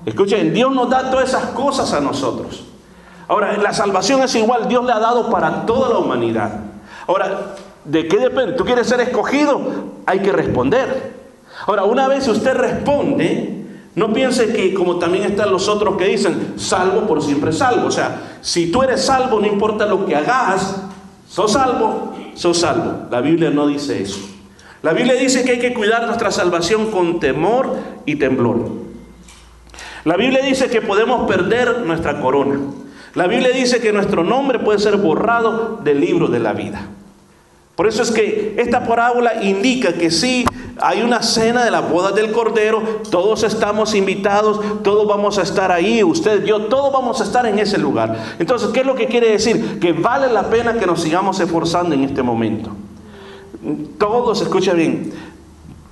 Escuchen, 0.06 0.52
Dios 0.52 0.74
nos 0.74 0.90
da 0.90 1.10
todas 1.10 1.28
esas 1.28 1.46
cosas 1.50 1.92
a 1.92 2.00
nosotros. 2.00 2.64
Ahora, 3.28 3.56
la 3.56 3.72
salvación 3.72 4.22
es 4.22 4.34
igual, 4.34 4.68
Dios 4.68 4.84
le 4.84 4.92
ha 4.92 4.98
dado 4.98 5.30
para 5.30 5.64
toda 5.64 5.88
la 5.88 5.98
humanidad. 5.98 6.60
Ahora, 7.06 7.54
¿de 7.84 8.08
qué 8.08 8.18
depende? 8.18 8.52
¿Tú 8.52 8.64
quieres 8.64 8.86
ser 8.86 9.00
escogido? 9.00 9.60
Hay 10.06 10.20
que 10.20 10.32
responder. 10.32 11.14
Ahora, 11.66 11.84
una 11.84 12.08
vez 12.08 12.26
usted 12.28 12.54
responde, 12.54 13.64
no 13.94 14.12
piense 14.12 14.52
que 14.52 14.74
como 14.74 14.98
también 14.98 15.24
están 15.24 15.50
los 15.50 15.68
otros 15.68 15.96
que 15.96 16.06
dicen, 16.06 16.54
salvo 16.56 17.06
por 17.06 17.22
siempre 17.22 17.52
salvo. 17.52 17.86
O 17.86 17.90
sea, 17.90 18.38
si 18.40 18.70
tú 18.70 18.82
eres 18.82 19.04
salvo, 19.04 19.40
no 19.40 19.46
importa 19.46 19.86
lo 19.86 20.04
que 20.04 20.16
hagas, 20.16 20.82
sos 21.28 21.52
salvo, 21.52 22.14
sos 22.34 22.58
salvo. 22.58 23.06
La 23.10 23.20
Biblia 23.20 23.50
no 23.50 23.66
dice 23.66 24.02
eso. 24.02 24.20
La 24.82 24.92
Biblia 24.92 25.14
dice 25.14 25.44
que 25.44 25.52
hay 25.52 25.58
que 25.58 25.72
cuidar 25.72 26.06
nuestra 26.06 26.30
salvación 26.30 26.90
con 26.90 27.18
temor 27.18 27.76
y 28.04 28.16
temblor. 28.16 28.68
La 30.04 30.16
Biblia 30.16 30.44
dice 30.44 30.68
que 30.68 30.82
podemos 30.82 31.26
perder 31.26 31.78
nuestra 31.86 32.20
corona. 32.20 32.60
La 33.14 33.26
Biblia 33.26 33.50
dice 33.50 33.80
que 33.80 33.92
nuestro 33.92 34.24
nombre 34.24 34.58
puede 34.58 34.78
ser 34.78 34.98
borrado 34.98 35.80
del 35.82 36.00
libro 36.00 36.26
de 36.26 36.40
la 36.40 36.52
vida. 36.52 36.88
Por 37.76 37.86
eso 37.86 38.02
es 38.02 38.10
que 38.10 38.54
esta 38.58 38.86
parábola 38.86 39.42
indica 39.42 39.92
que 39.92 40.10
sí, 40.10 40.44
hay 40.80 41.02
una 41.02 41.22
cena 41.22 41.64
de 41.64 41.70
la 41.70 41.80
boda 41.80 42.12
del 42.12 42.30
Cordero, 42.30 42.82
todos 43.10 43.42
estamos 43.42 43.94
invitados, 43.94 44.60
todos 44.82 45.08
vamos 45.08 45.38
a 45.38 45.42
estar 45.42 45.72
ahí, 45.72 46.04
usted, 46.04 46.44
yo, 46.44 46.66
todos 46.66 46.92
vamos 46.92 47.20
a 47.20 47.24
estar 47.24 47.46
en 47.46 47.58
ese 47.58 47.78
lugar. 47.78 48.16
Entonces, 48.38 48.68
¿qué 48.68 48.80
es 48.80 48.86
lo 48.86 48.94
que 48.94 49.06
quiere 49.06 49.30
decir? 49.30 49.80
Que 49.80 49.92
vale 49.92 50.32
la 50.32 50.50
pena 50.50 50.74
que 50.74 50.86
nos 50.86 51.02
sigamos 51.02 51.40
esforzando 51.40 51.94
en 51.94 52.04
este 52.04 52.22
momento. 52.22 52.70
Todos, 53.98 54.40
escucha 54.40 54.72
bien, 54.72 55.12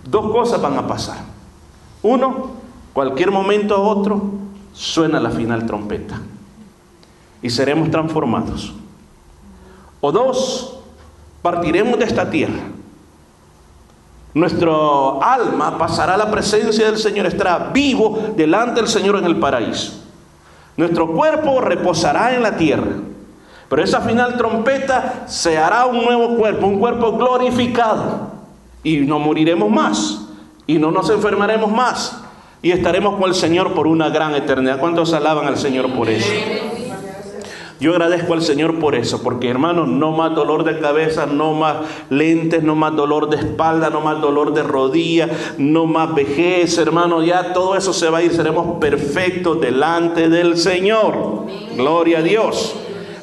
dos 0.08 0.30
cosas 0.30 0.60
van 0.60 0.78
a 0.78 0.86
pasar. 0.86 1.18
Uno, 2.02 2.62
Cualquier 2.92 3.30
momento 3.30 3.74
a 3.74 3.80
otro 3.80 4.22
suena 4.74 5.18
la 5.18 5.30
final 5.30 5.64
trompeta 5.64 6.20
y 7.40 7.48
seremos 7.48 7.90
transformados. 7.90 8.74
O 10.00 10.12
dos, 10.12 10.71
partiremos 11.42 11.98
de 11.98 12.04
esta 12.04 12.30
tierra. 12.30 12.62
Nuestro 14.34 15.22
alma 15.22 15.76
pasará 15.76 16.14
a 16.14 16.16
la 16.16 16.30
presencia 16.30 16.86
del 16.86 16.96
Señor, 16.96 17.26
estará 17.26 17.70
vivo 17.72 18.32
delante 18.34 18.80
del 18.80 18.88
Señor 18.88 19.16
en 19.16 19.26
el 19.26 19.36
paraíso. 19.36 20.04
Nuestro 20.76 21.12
cuerpo 21.12 21.60
reposará 21.60 22.34
en 22.34 22.42
la 22.42 22.56
tierra. 22.56 22.92
Pero 23.68 23.84
esa 23.84 24.00
final 24.00 24.36
trompeta 24.36 25.24
se 25.26 25.58
hará 25.58 25.84
un 25.86 26.04
nuevo 26.04 26.36
cuerpo, 26.36 26.66
un 26.66 26.78
cuerpo 26.78 27.12
glorificado. 27.18 28.30
Y 28.82 28.98
no 28.98 29.18
moriremos 29.18 29.70
más. 29.70 30.26
Y 30.66 30.78
no 30.78 30.90
nos 30.90 31.10
enfermaremos 31.10 31.70
más 31.70 32.22
y 32.62 32.70
estaremos 32.70 33.18
con 33.18 33.28
el 33.28 33.34
Señor 33.34 33.74
por 33.74 33.88
una 33.88 34.08
gran 34.08 34.34
eternidad. 34.36 34.78
¿Cuántos 34.78 35.12
alaban 35.12 35.46
al 35.46 35.58
Señor 35.58 35.92
por 35.92 36.08
eso? 36.08 36.30
Yo 37.82 37.90
agradezco 37.90 38.34
al 38.34 38.42
Señor 38.42 38.78
por 38.78 38.94
eso, 38.94 39.24
porque 39.24 39.48
hermanos, 39.48 39.88
no 39.88 40.12
más 40.12 40.36
dolor 40.36 40.62
de 40.62 40.78
cabeza, 40.78 41.26
no 41.26 41.52
más 41.52 41.78
lentes, 42.10 42.62
no 42.62 42.76
más 42.76 42.94
dolor 42.94 43.28
de 43.28 43.38
espalda, 43.38 43.90
no 43.90 44.00
más 44.00 44.20
dolor 44.20 44.54
de 44.54 44.62
rodilla, 44.62 45.28
no 45.58 45.86
más 45.86 46.14
vejez, 46.14 46.78
hermanos, 46.78 47.26
ya 47.26 47.52
todo 47.52 47.74
eso 47.74 47.92
se 47.92 48.08
va 48.08 48.18
a 48.18 48.22
ir, 48.22 48.32
seremos 48.32 48.78
perfectos 48.78 49.60
delante 49.60 50.28
del 50.28 50.58
Señor. 50.58 51.46
Gloria 51.76 52.20
a 52.20 52.22
Dios. 52.22 52.72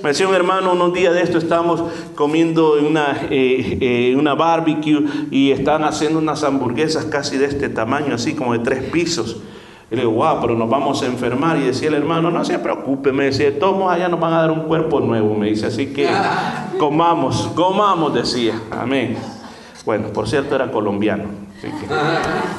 Me 0.04 0.10
decía 0.10 0.28
un 0.28 0.36
hermano, 0.36 0.74
unos 0.74 0.91
días 0.91 1.13
de 1.13 1.22
esto 1.22 1.38
estamos 1.38 1.82
comiendo 2.15 2.78
en 2.78 2.86
una, 2.86 3.28
eh, 3.30 3.78
eh, 3.80 4.15
una 4.17 4.34
barbecue 4.36 5.06
y 5.32 5.52
están 5.52 5.86
haciendo 5.86 6.19
unas 6.19 6.43
hamburguesas 6.43 7.06
casi 7.06 7.38
de 7.38 7.45
este 7.45 7.69
tamaño, 7.69 8.15
así 8.15 8.34
como 8.34 8.52
de 8.52 8.60
tres 8.60 8.84
pisos. 8.91 9.38
Y 9.91 9.95
le 9.95 10.02
digo, 10.02 10.13
wow, 10.13 10.39
pero 10.39 10.56
nos 10.56 10.69
vamos 10.69 11.02
a 11.02 11.08
enfermar. 11.08 11.58
Y 11.58 11.62
decía 11.62 11.88
el 11.88 11.95
hermano, 11.95 12.30
no 12.30 12.45
se 12.45 12.60
preocupe, 12.60 13.12
me 13.12 13.25
decía, 13.25 13.58
todos 13.58 13.91
allá 13.91 14.08
nos 14.08 14.19
van 14.19 14.34
a 14.34 14.41
dar 14.41 14.52
un 14.52 14.62
cuerpo 14.62 14.99
nuevo, 14.99 15.36
me 15.36 15.47
dice, 15.47 15.67
así 15.67 15.88
que 15.88 16.08
comamos, 16.80 17.49
comamos, 17.56 18.13
decía, 18.13 18.62
amén. 18.71 19.17
Bueno, 19.86 20.10
por 20.10 20.28
cierto 20.28 20.56
era 20.56 20.71
colombiano. 20.71 21.25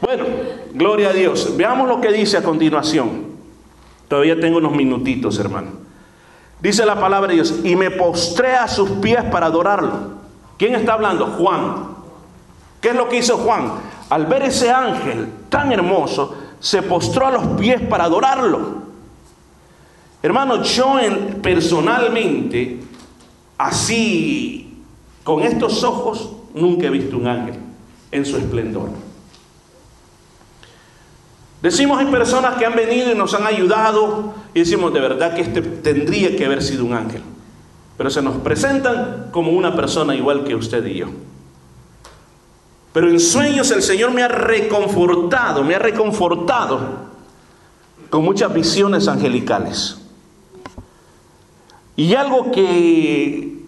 Bueno, 0.00 0.26
gloria 0.74 1.08
a 1.08 1.12
Dios. 1.12 1.56
Veamos 1.56 1.88
lo 1.88 2.00
que 2.00 2.12
dice 2.12 2.36
a 2.36 2.42
continuación. 2.44 3.26
Todavía 4.06 4.38
tengo 4.40 4.58
unos 4.58 4.70
minutitos, 4.72 5.40
hermano. 5.40 5.72
Dice 6.60 6.86
la 6.86 6.98
palabra 6.98 7.28
de 7.28 7.34
Dios, 7.34 7.60
y 7.64 7.76
me 7.76 7.90
postré 7.90 8.54
a 8.54 8.68
sus 8.68 8.88
pies 8.90 9.22
para 9.24 9.46
adorarlo. 9.46 10.18
¿Quién 10.56 10.74
está 10.74 10.94
hablando? 10.94 11.26
Juan. 11.26 11.88
¿Qué 12.80 12.90
es 12.90 12.94
lo 12.94 13.08
que 13.08 13.18
hizo 13.18 13.36
Juan? 13.38 13.72
Al 14.08 14.26
ver 14.26 14.42
ese 14.42 14.70
ángel 14.70 15.28
tan 15.48 15.72
hermoso, 15.72 16.34
se 16.60 16.82
postró 16.82 17.26
a 17.26 17.30
los 17.30 17.46
pies 17.58 17.80
para 17.82 18.04
adorarlo. 18.04 18.78
Hermano, 20.22 20.62
yo 20.62 20.96
personalmente, 21.42 22.80
así, 23.56 24.82
con 25.22 25.42
estos 25.42 25.84
ojos, 25.84 26.32
nunca 26.54 26.86
he 26.86 26.90
visto 26.90 27.16
un 27.16 27.28
ángel 27.28 27.54
en 28.10 28.24
su 28.24 28.36
esplendor. 28.36 28.90
Decimos 31.62 31.98
hay 31.98 32.06
personas 32.06 32.56
que 32.56 32.66
han 32.66 32.76
venido 32.76 33.10
y 33.10 33.16
nos 33.16 33.34
han 33.34 33.46
ayudado 33.46 34.32
y 34.54 34.60
decimos 34.60 34.92
de 34.92 35.00
verdad 35.00 35.34
que 35.34 35.42
este 35.42 35.60
tendría 35.60 36.36
que 36.36 36.44
haber 36.44 36.62
sido 36.62 36.84
un 36.84 36.94
ángel. 36.94 37.22
Pero 37.96 38.10
se 38.10 38.22
nos 38.22 38.36
presentan 38.36 39.28
como 39.32 39.50
una 39.50 39.74
persona 39.74 40.14
igual 40.14 40.44
que 40.44 40.54
usted 40.54 40.84
y 40.86 40.94
yo. 40.94 41.08
Pero 42.98 43.10
en 43.10 43.20
sueños 43.20 43.70
el 43.70 43.80
Señor 43.80 44.10
me 44.10 44.24
ha 44.24 44.28
reconfortado, 44.28 45.62
me 45.62 45.76
ha 45.76 45.78
reconfortado 45.78 46.80
con 48.10 48.24
muchas 48.24 48.52
visiones 48.52 49.06
angelicales. 49.06 49.98
Y 51.94 52.12
algo 52.16 52.50
que 52.50 53.62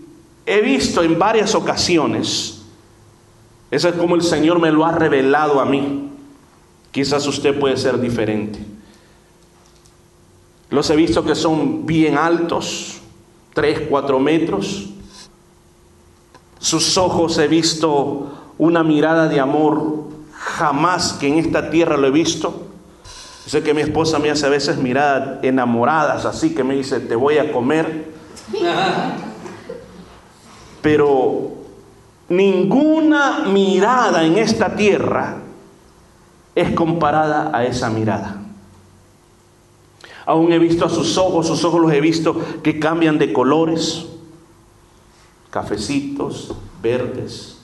he 0.46 0.60
visto 0.62 1.04
en 1.04 1.16
varias 1.16 1.54
ocasiones, 1.54 2.62
eso 3.70 3.88
es 3.88 3.94
como 3.94 4.16
el 4.16 4.22
Señor 4.22 4.58
me 4.58 4.72
lo 4.72 4.84
ha 4.84 4.90
revelado 4.90 5.60
a 5.60 5.64
mí. 5.64 6.10
Quizás 6.90 7.24
usted 7.24 7.56
puede 7.56 7.76
ser 7.76 8.00
diferente. 8.00 8.58
Los 10.70 10.90
he 10.90 10.96
visto 10.96 11.24
que 11.24 11.36
son 11.36 11.86
bien 11.86 12.18
altos, 12.18 13.00
3, 13.54 13.82
4 13.88 14.18
metros. 14.18 14.88
Sus 16.58 16.98
ojos 16.98 17.38
he 17.38 17.46
visto 17.46 18.39
una 18.60 18.84
mirada 18.84 19.26
de 19.26 19.40
amor 19.40 20.04
jamás 20.34 21.14
que 21.14 21.28
en 21.28 21.38
esta 21.38 21.70
tierra 21.70 21.96
lo 21.96 22.06
he 22.06 22.10
visto. 22.10 22.66
Sé 23.46 23.62
que 23.62 23.72
mi 23.72 23.80
esposa 23.80 24.18
me 24.18 24.30
hace 24.30 24.44
a 24.44 24.50
veces 24.50 24.76
miradas 24.76 25.42
enamoradas, 25.42 26.26
así 26.26 26.54
que 26.54 26.62
me 26.62 26.76
dice, 26.76 27.00
te 27.00 27.16
voy 27.16 27.38
a 27.38 27.52
comer. 27.52 28.12
Pero 30.82 31.52
ninguna 32.28 33.46
mirada 33.46 34.24
en 34.24 34.36
esta 34.36 34.76
tierra 34.76 35.38
es 36.54 36.70
comparada 36.72 37.50
a 37.56 37.64
esa 37.64 37.88
mirada. 37.88 38.42
Aún 40.26 40.52
he 40.52 40.58
visto 40.58 40.84
a 40.84 40.90
sus 40.90 41.16
ojos, 41.16 41.46
sus 41.46 41.64
ojos 41.64 41.80
los 41.80 41.92
he 41.92 42.00
visto 42.02 42.38
que 42.62 42.78
cambian 42.78 43.18
de 43.18 43.32
colores, 43.32 44.04
cafecitos, 45.48 46.54
verdes, 46.82 47.59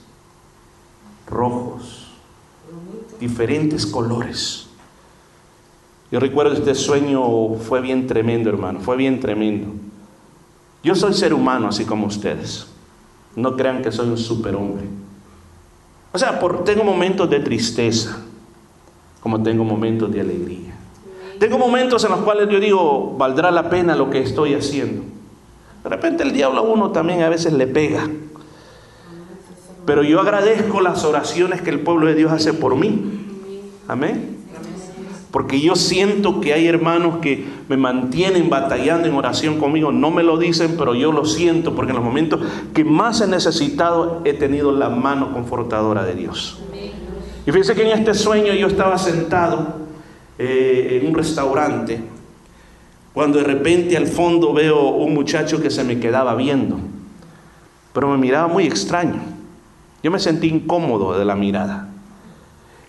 rojos, 1.29 2.07
diferentes 3.19 3.85
colores. 3.85 4.67
Yo 6.11 6.19
recuerdo 6.19 6.53
este 6.53 6.73
sueño 6.73 7.55
fue 7.55 7.81
bien 7.81 8.07
tremendo, 8.07 8.49
hermano, 8.49 8.79
fue 8.79 8.95
bien 8.95 9.19
tremendo. 9.19 9.73
Yo 10.83 10.95
soy 10.95 11.13
ser 11.13 11.33
humano 11.33 11.67
así 11.67 11.83
como 11.83 12.07
ustedes. 12.07 12.67
No 13.35 13.55
crean 13.55 13.81
que 13.81 13.91
soy 13.91 14.07
un 14.07 14.17
superhombre. 14.17 14.85
O 16.13 16.17
sea, 16.17 16.39
por, 16.39 16.63
tengo 16.63 16.83
momentos 16.83 17.29
de 17.29 17.39
tristeza, 17.41 18.23
como 19.21 19.43
tengo 19.43 19.63
momentos 19.63 20.11
de 20.11 20.21
alegría. 20.21 20.73
Tengo 21.39 21.57
momentos 21.57 22.03
en 22.05 22.11
los 22.11 22.21
cuales 22.21 22.49
yo 22.49 22.59
digo, 22.59 23.15
valdrá 23.17 23.51
la 23.51 23.69
pena 23.69 23.95
lo 23.95 24.09
que 24.09 24.21
estoy 24.21 24.53
haciendo. 24.53 25.03
De 25.83 25.89
repente 25.89 26.23
el 26.23 26.31
diablo 26.31 26.59
a 26.59 26.63
uno 26.63 26.91
también 26.91 27.21
a 27.21 27.29
veces 27.29 27.53
le 27.53 27.67
pega. 27.67 28.09
Pero 29.87 30.03
yo 30.03 30.19
agradezco 30.19 30.81
las 30.81 31.05
oraciones 31.05 31.61
que 31.61 31.69
el 31.69 31.79
pueblo 31.79 32.07
de 32.07 32.15
Dios 32.15 32.29
hace 32.29 32.51
por 32.51 32.75
mí. 32.75 33.23
Amén. 33.87 34.35
Porque 35.31 35.61
yo 35.61 35.77
siento 35.77 36.41
que 36.41 36.53
hay 36.53 36.67
hermanos 36.67 37.19
que 37.21 37.45
me 37.69 37.77
mantienen 37.77 38.49
batallando 38.49 39.07
en 39.07 39.15
oración 39.15 39.59
conmigo. 39.59 39.93
No 39.93 40.11
me 40.11 40.23
lo 40.23 40.37
dicen, 40.37 40.75
pero 40.77 40.93
yo 40.93 41.13
lo 41.13 41.23
siento 41.23 41.73
porque 41.73 41.91
en 41.91 41.95
los 41.95 42.05
momentos 42.05 42.41
que 42.73 42.83
más 42.83 43.21
he 43.21 43.27
necesitado 43.27 44.21
he 44.25 44.33
tenido 44.33 44.73
la 44.73 44.89
mano 44.89 45.31
confortadora 45.31 46.03
de 46.03 46.15
Dios. 46.15 46.59
Y 47.45 47.51
fíjense 47.51 47.73
que 47.73 47.89
en 47.89 47.97
este 47.97 48.13
sueño 48.13 48.53
yo 48.53 48.67
estaba 48.67 48.97
sentado 48.97 49.77
eh, 50.37 50.99
en 51.01 51.07
un 51.07 51.15
restaurante, 51.15 52.01
cuando 53.13 53.37
de 53.37 53.45
repente 53.45 53.95
al 53.95 54.07
fondo 54.07 54.51
veo 54.51 54.89
un 54.89 55.13
muchacho 55.13 55.61
que 55.61 55.69
se 55.69 55.85
me 55.85 55.97
quedaba 55.97 56.35
viendo, 56.35 56.77
pero 57.93 58.09
me 58.09 58.17
miraba 58.17 58.49
muy 58.49 58.65
extraño. 58.65 59.26
Yo 60.07 60.11
me 60.11 60.19
sentí 60.19 60.47
incómodo 60.47 61.19
de 61.19 61.25
la 61.25 61.35
mirada. 61.35 61.89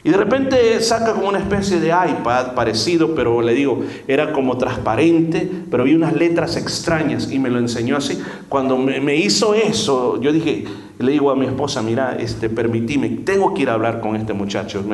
Y 0.05 0.11
de 0.11 0.17
repente 0.17 0.81
saca 0.81 1.15
como 1.15 1.29
una 1.29 1.41
especie 1.41 1.81
de 1.81 1.89
iPad 1.89 2.55
parecido, 2.55 3.13
pero 3.17 3.43
le 3.43 3.55
digo, 3.55 3.83
era 4.07 4.33
como 4.33 4.57
transparente, 4.57 5.51
pero 5.69 5.83
vi 5.83 5.95
unas 5.95 6.15
letras 6.15 6.57
extrañas 6.57 7.33
y 7.33 7.41
me 7.41 7.51
lo 7.51 7.59
enseñó 7.59 7.97
así. 7.97 8.23
Cuando 8.49 8.79
me, 8.79 9.17
hizo 9.17 9.53
eso, 9.55 10.21
yo 10.21 10.33
dije, 10.33 10.67
le 11.01 11.11
digo 11.11 11.33
a 11.33 11.35
mi 11.35 11.47
esposa, 11.47 11.83
mira, 11.83 12.15
este, 12.21 12.49
permitime, 12.49 13.09
tengo 13.09 13.53
que 13.53 13.63
ir 13.63 13.71
a 13.71 13.75
hablar 13.75 14.01
con 14.01 14.15
este 14.15 14.33
muchacho. 14.33 14.85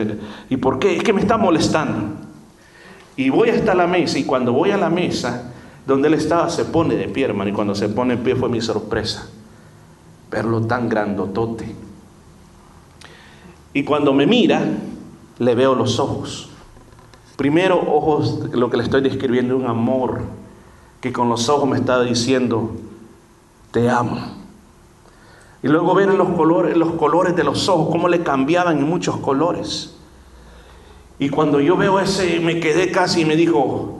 ¿Y 0.49 0.57
por 0.57 0.79
qué? 0.79 0.97
Es 0.97 1.03
que 1.03 1.13
me 1.13 1.21
está 1.21 1.37
molestando. 1.37 2.21
Y 3.19 3.29
voy 3.29 3.51
hasta 3.51 3.75
la 3.75 3.87
mesa 3.87 4.19
y 4.19 4.25
cuando 4.25 4.55
voy 4.55 4.71
a 4.71 4.79
la 4.79 4.89
mesa 4.89 5.53
donde 5.87 6.09
él 6.09 6.15
estaba 6.15 6.49
se 6.49 6.65
pone 6.65 6.97
de 6.97 7.07
pie, 7.07 7.27
hermano. 7.27 7.51
Y 7.51 7.53
cuando 7.53 7.75
se 7.75 7.91
pone 7.91 8.17
de 8.17 8.23
pie 8.23 8.35
fue 8.35 8.49
mi 8.49 8.63
sorpresa 8.63 9.29
verlo 10.31 10.63
tan 10.63 10.89
grandotote. 10.89 11.85
Y 13.75 13.83
cuando 13.83 14.15
me 14.15 14.27
mira, 14.27 14.63
le 15.39 15.55
veo 15.55 15.75
los 15.75 15.99
ojos. 15.99 16.49
Primero, 17.37 17.77
ojos, 17.77 18.49
lo 18.53 18.71
que 18.71 18.77
le 18.77 18.85
estoy 18.85 19.03
describiendo, 19.03 19.57
un 19.57 19.67
amor 19.67 20.23
que 21.01 21.13
con 21.13 21.29
los 21.29 21.49
ojos 21.49 21.69
me 21.69 21.77
estaba 21.77 22.05
diciendo, 22.05 22.71
te 23.73 23.91
amo. 23.91 24.17
Y 25.63 25.69
luego 25.69 25.95
ver 25.95 26.15
los 26.15 26.29
colores, 26.31 26.77
los 26.77 26.93
colores 26.93 27.35
de 27.35 27.43
los 27.43 27.69
ojos, 27.69 27.89
cómo 27.91 28.09
le 28.09 28.23
cambiaban 28.23 28.79
en 28.79 28.89
muchos 28.89 29.17
colores. 29.17 29.97
Y 31.19 31.29
cuando 31.29 31.61
yo 31.61 31.77
veo 31.77 31.99
ese, 31.99 32.39
me 32.39 32.61
quedé 32.61 32.93
casi 32.93 33.23
y 33.23 33.25
me 33.25 33.35
dijo, 33.35 33.99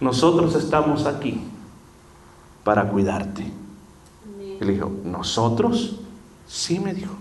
nosotros 0.00 0.54
estamos 0.54 1.06
aquí 1.06 1.40
para 2.62 2.88
cuidarte. 2.88 3.50
Y 4.60 4.64
le 4.64 4.72
dijo, 4.74 4.92
¿nosotros? 5.04 5.96
Sí, 6.46 6.78
me 6.78 6.94
dijo. 6.94 7.14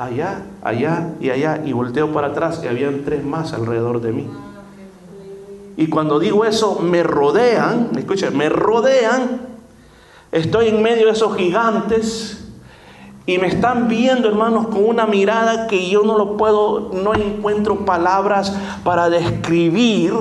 Allá, 0.00 0.46
allá 0.62 1.12
y 1.20 1.28
allá. 1.28 1.60
Y 1.62 1.74
volteo 1.74 2.10
para 2.10 2.28
atrás 2.28 2.62
y 2.64 2.68
habían 2.68 3.04
tres 3.04 3.22
más 3.22 3.52
alrededor 3.52 4.00
de 4.00 4.12
mí. 4.12 4.26
Y 5.76 5.88
cuando 5.88 6.18
digo 6.18 6.46
eso, 6.46 6.78
me 6.80 7.02
rodean, 7.02 7.90
escuchen, 7.94 8.34
me 8.34 8.48
rodean. 8.48 9.42
Estoy 10.32 10.68
en 10.68 10.82
medio 10.82 11.04
de 11.04 11.12
esos 11.12 11.36
gigantes 11.36 12.48
y 13.26 13.36
me 13.36 13.48
están 13.48 13.88
viendo, 13.88 14.26
hermanos, 14.26 14.68
con 14.68 14.86
una 14.86 15.04
mirada 15.04 15.66
que 15.66 15.90
yo 15.90 16.02
no 16.02 16.16
lo 16.16 16.38
puedo, 16.38 16.92
no 16.94 17.12
encuentro 17.14 17.84
palabras 17.84 18.56
para 18.82 19.10
describir. 19.10 20.14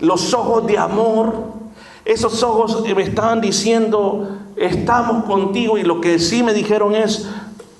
Los 0.00 0.32
ojos 0.32 0.66
de 0.66 0.78
amor, 0.78 1.34
esos 2.06 2.42
ojos 2.42 2.82
me 2.82 3.02
estaban 3.02 3.42
diciendo, 3.42 4.38
estamos 4.56 5.24
contigo. 5.24 5.76
Y 5.76 5.82
lo 5.82 6.00
que 6.00 6.18
sí 6.18 6.42
me 6.42 6.54
dijeron 6.54 6.94
es, 6.94 7.28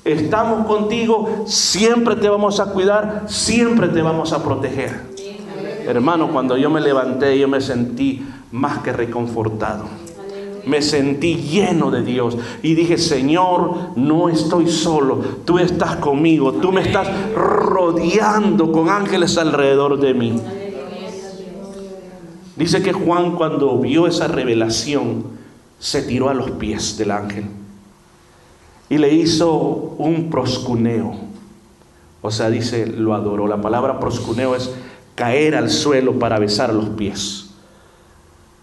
estamos 0.06 0.66
contigo, 0.66 1.44
siempre 1.46 2.16
te 2.16 2.28
vamos 2.28 2.60
a 2.60 2.72
cuidar, 2.72 3.24
siempre 3.26 3.88
te 3.88 4.02
vamos 4.02 4.32
a 4.32 4.42
proteger. 4.42 5.14
Hermano, 5.86 6.30
cuando 6.32 6.56
yo 6.56 6.70
me 6.70 6.80
levanté, 6.80 7.38
yo 7.38 7.48
me 7.48 7.60
sentí 7.60 8.26
más 8.52 8.78
que 8.78 8.92
reconfortado 8.92 9.84
me 10.66 10.82
sentí 10.82 11.36
lleno 11.36 11.90
de 11.90 12.02
Dios 12.02 12.36
y 12.62 12.74
dije, 12.74 12.98
Señor, 12.98 13.96
no 13.96 14.28
estoy 14.28 14.68
solo, 14.68 15.20
tú 15.44 15.58
estás 15.58 15.96
conmigo, 15.96 16.54
tú 16.54 16.72
me 16.72 16.82
estás 16.82 17.08
rodeando 17.34 18.72
con 18.72 18.88
ángeles 18.88 19.38
alrededor 19.38 19.98
de 19.98 20.12
mí. 20.12 20.40
Dice 22.56 22.82
que 22.82 22.92
Juan 22.92 23.36
cuando 23.36 23.78
vio 23.78 24.06
esa 24.06 24.26
revelación 24.26 25.24
se 25.78 26.02
tiró 26.02 26.28
a 26.28 26.34
los 26.34 26.50
pies 26.52 26.98
del 26.98 27.12
ángel 27.12 27.44
y 28.88 28.98
le 28.98 29.12
hizo 29.12 29.48
un 29.98 30.30
proscuneo. 30.30 31.14
O 32.22 32.30
sea, 32.30 32.50
dice, 32.50 32.86
lo 32.86 33.14
adoró. 33.14 33.46
La 33.46 33.60
palabra 33.60 34.00
proscuneo 34.00 34.54
es 34.54 34.70
caer 35.14 35.54
al 35.54 35.70
suelo 35.70 36.18
para 36.18 36.38
besar 36.38 36.72
los 36.72 36.90
pies. 36.90 37.50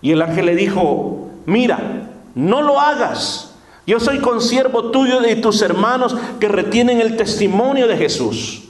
Y 0.02 0.12
el 0.12 0.22
ángel 0.22 0.48
le 0.48 0.56
dijo, 0.56 1.30
mira, 1.46 2.10
no 2.36 2.62
lo 2.62 2.80
hagas. 2.80 3.56
Yo 3.86 4.00
soy 4.00 4.20
consiervo 4.20 4.92
tuyo 4.92 5.26
y 5.28 5.42
tus 5.42 5.62
hermanos 5.62 6.16
que 6.40 6.48
retienen 6.48 7.02
el 7.02 7.18
testimonio 7.18 7.88
de 7.88 7.98
Jesús. 7.98 8.64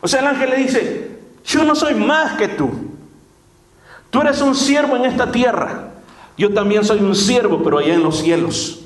O 0.00 0.08
sea, 0.08 0.20
el 0.20 0.26
ángel 0.26 0.50
le 0.50 0.56
dice, 0.56 1.18
yo 1.44 1.64
no 1.64 1.74
soy 1.74 1.94
más 1.94 2.32
que 2.32 2.48
tú. 2.48 2.70
Tú 4.10 4.20
eres 4.20 4.40
un 4.40 4.54
siervo 4.54 4.96
en 4.96 5.06
esta 5.06 5.30
tierra. 5.30 5.92
Yo 6.36 6.52
también 6.52 6.84
soy 6.84 7.00
un 7.00 7.14
siervo, 7.14 7.62
pero 7.62 7.78
allá 7.78 7.94
en 7.94 8.02
los 8.02 8.18
cielos. 8.18 8.83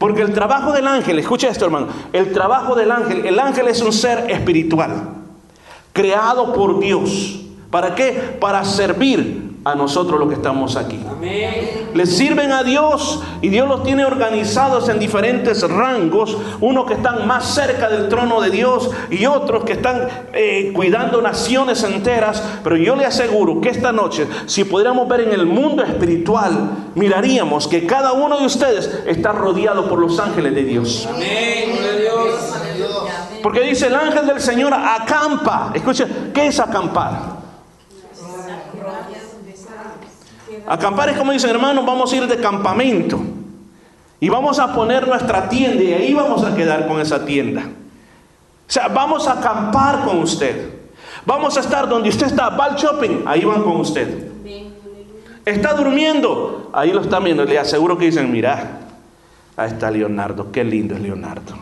Porque 0.00 0.22
el 0.22 0.32
trabajo 0.32 0.72
del 0.72 0.86
ángel, 0.86 1.18
escucha 1.18 1.48
esto 1.48 1.66
hermano, 1.66 1.88
el 2.14 2.32
trabajo 2.32 2.74
del 2.74 2.90
ángel, 2.90 3.26
el 3.26 3.38
ángel 3.38 3.68
es 3.68 3.82
un 3.82 3.92
ser 3.92 4.30
espiritual, 4.30 5.10
creado 5.92 6.54
por 6.54 6.80
Dios. 6.80 7.42
¿Para 7.70 7.94
qué? 7.94 8.38
Para 8.40 8.64
servir 8.64 9.49
a 9.64 9.74
nosotros 9.74 10.18
los 10.18 10.28
que 10.28 10.36
estamos 10.36 10.76
aquí. 10.76 10.98
Les 11.94 12.16
sirven 12.16 12.50
a 12.52 12.62
Dios 12.62 13.22
y 13.42 13.48
Dios 13.48 13.68
los 13.68 13.82
tiene 13.82 14.04
organizados 14.04 14.88
en 14.88 14.98
diferentes 14.98 15.68
rangos, 15.68 16.36
unos 16.60 16.86
que 16.86 16.94
están 16.94 17.26
más 17.26 17.54
cerca 17.54 17.88
del 17.88 18.08
trono 18.08 18.40
de 18.40 18.50
Dios 18.50 18.90
y 19.10 19.26
otros 19.26 19.64
que 19.64 19.72
están 19.72 20.08
eh, 20.32 20.72
cuidando 20.74 21.20
naciones 21.20 21.82
enteras, 21.82 22.42
pero 22.64 22.76
yo 22.76 22.96
le 22.96 23.04
aseguro 23.04 23.60
que 23.60 23.68
esta 23.68 23.92
noche, 23.92 24.26
si 24.46 24.64
pudiéramos 24.64 25.06
ver 25.08 25.20
en 25.20 25.32
el 25.32 25.46
mundo 25.46 25.82
espiritual, 25.82 26.92
miraríamos 26.94 27.68
que 27.68 27.86
cada 27.86 28.12
uno 28.12 28.38
de 28.38 28.46
ustedes 28.46 29.02
está 29.06 29.32
rodeado 29.32 29.88
por 29.88 29.98
los 29.98 30.18
ángeles 30.18 30.54
de 30.54 30.64
Dios. 30.64 31.08
Porque 33.42 33.60
dice 33.60 33.88
el 33.88 33.94
ángel 33.94 34.26
del 34.26 34.40
Señor 34.40 34.72
acampa. 34.74 35.72
Escucha, 35.74 36.06
¿qué 36.32 36.46
es 36.46 36.60
acampar? 36.60 37.39
Acampar 40.66 41.10
es 41.10 41.18
como 41.18 41.32
dicen, 41.32 41.50
hermanos, 41.50 41.84
vamos 41.84 42.12
a 42.12 42.16
ir 42.16 42.26
de 42.26 42.36
campamento. 42.38 43.20
Y 44.20 44.28
vamos 44.28 44.58
a 44.58 44.74
poner 44.74 45.08
nuestra 45.08 45.48
tienda 45.48 45.82
y 45.82 45.92
ahí 45.92 46.14
vamos 46.14 46.44
a 46.44 46.54
quedar 46.54 46.86
con 46.86 47.00
esa 47.00 47.24
tienda. 47.24 47.62
O 47.62 48.72
sea, 48.72 48.88
vamos 48.88 49.26
a 49.26 49.32
acampar 49.32 50.04
con 50.04 50.18
usted. 50.18 50.74
Vamos 51.24 51.56
a 51.56 51.60
estar 51.60 51.88
donde 51.88 52.08
usted 52.08 52.26
está, 52.26 52.50
va 52.50 52.66
al 52.66 52.76
shopping, 52.76 53.22
ahí 53.26 53.44
van 53.44 53.62
con 53.62 53.76
usted. 53.76 54.30
Está 55.44 55.74
durmiendo. 55.74 56.70
Ahí 56.72 56.92
lo 56.92 57.00
están 57.00 57.24
viendo. 57.24 57.44
Le 57.44 57.58
aseguro 57.58 57.96
que 57.98 58.06
dicen, 58.06 58.30
mira, 58.30 58.80
ahí 59.56 59.68
está 59.68 59.90
Leonardo. 59.90 60.52
Qué 60.52 60.62
lindo 60.64 60.94
es 60.94 61.00
Leonardo. 61.00 61.54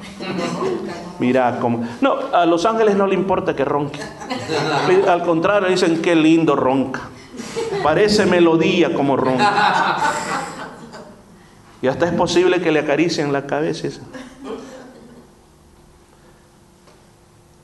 Mira 1.19 1.59
cómo... 1.61 1.87
No, 2.01 2.17
a 2.33 2.45
los 2.45 2.65
ángeles 2.67 2.97
no 2.97 3.07
le 3.07 3.15
importa 3.15 3.55
que 3.57 3.65
ronque. 3.65 4.01
Al 5.09 5.23
contrario, 5.23 5.69
dicen, 5.69 6.03
qué 6.03 6.15
lindo 6.15 6.55
ronca. 6.57 7.09
Parece 7.83 8.27
melodía 8.27 8.93
como 8.95 9.17
ronca. 9.17 9.99
Y 11.81 11.87
hasta 11.87 12.07
es 12.07 12.13
posible 12.13 12.61
que 12.61 12.73
le 12.73 12.81
acaricien 12.81 13.33
la 13.33 13.47
cabeza. 13.47 14.01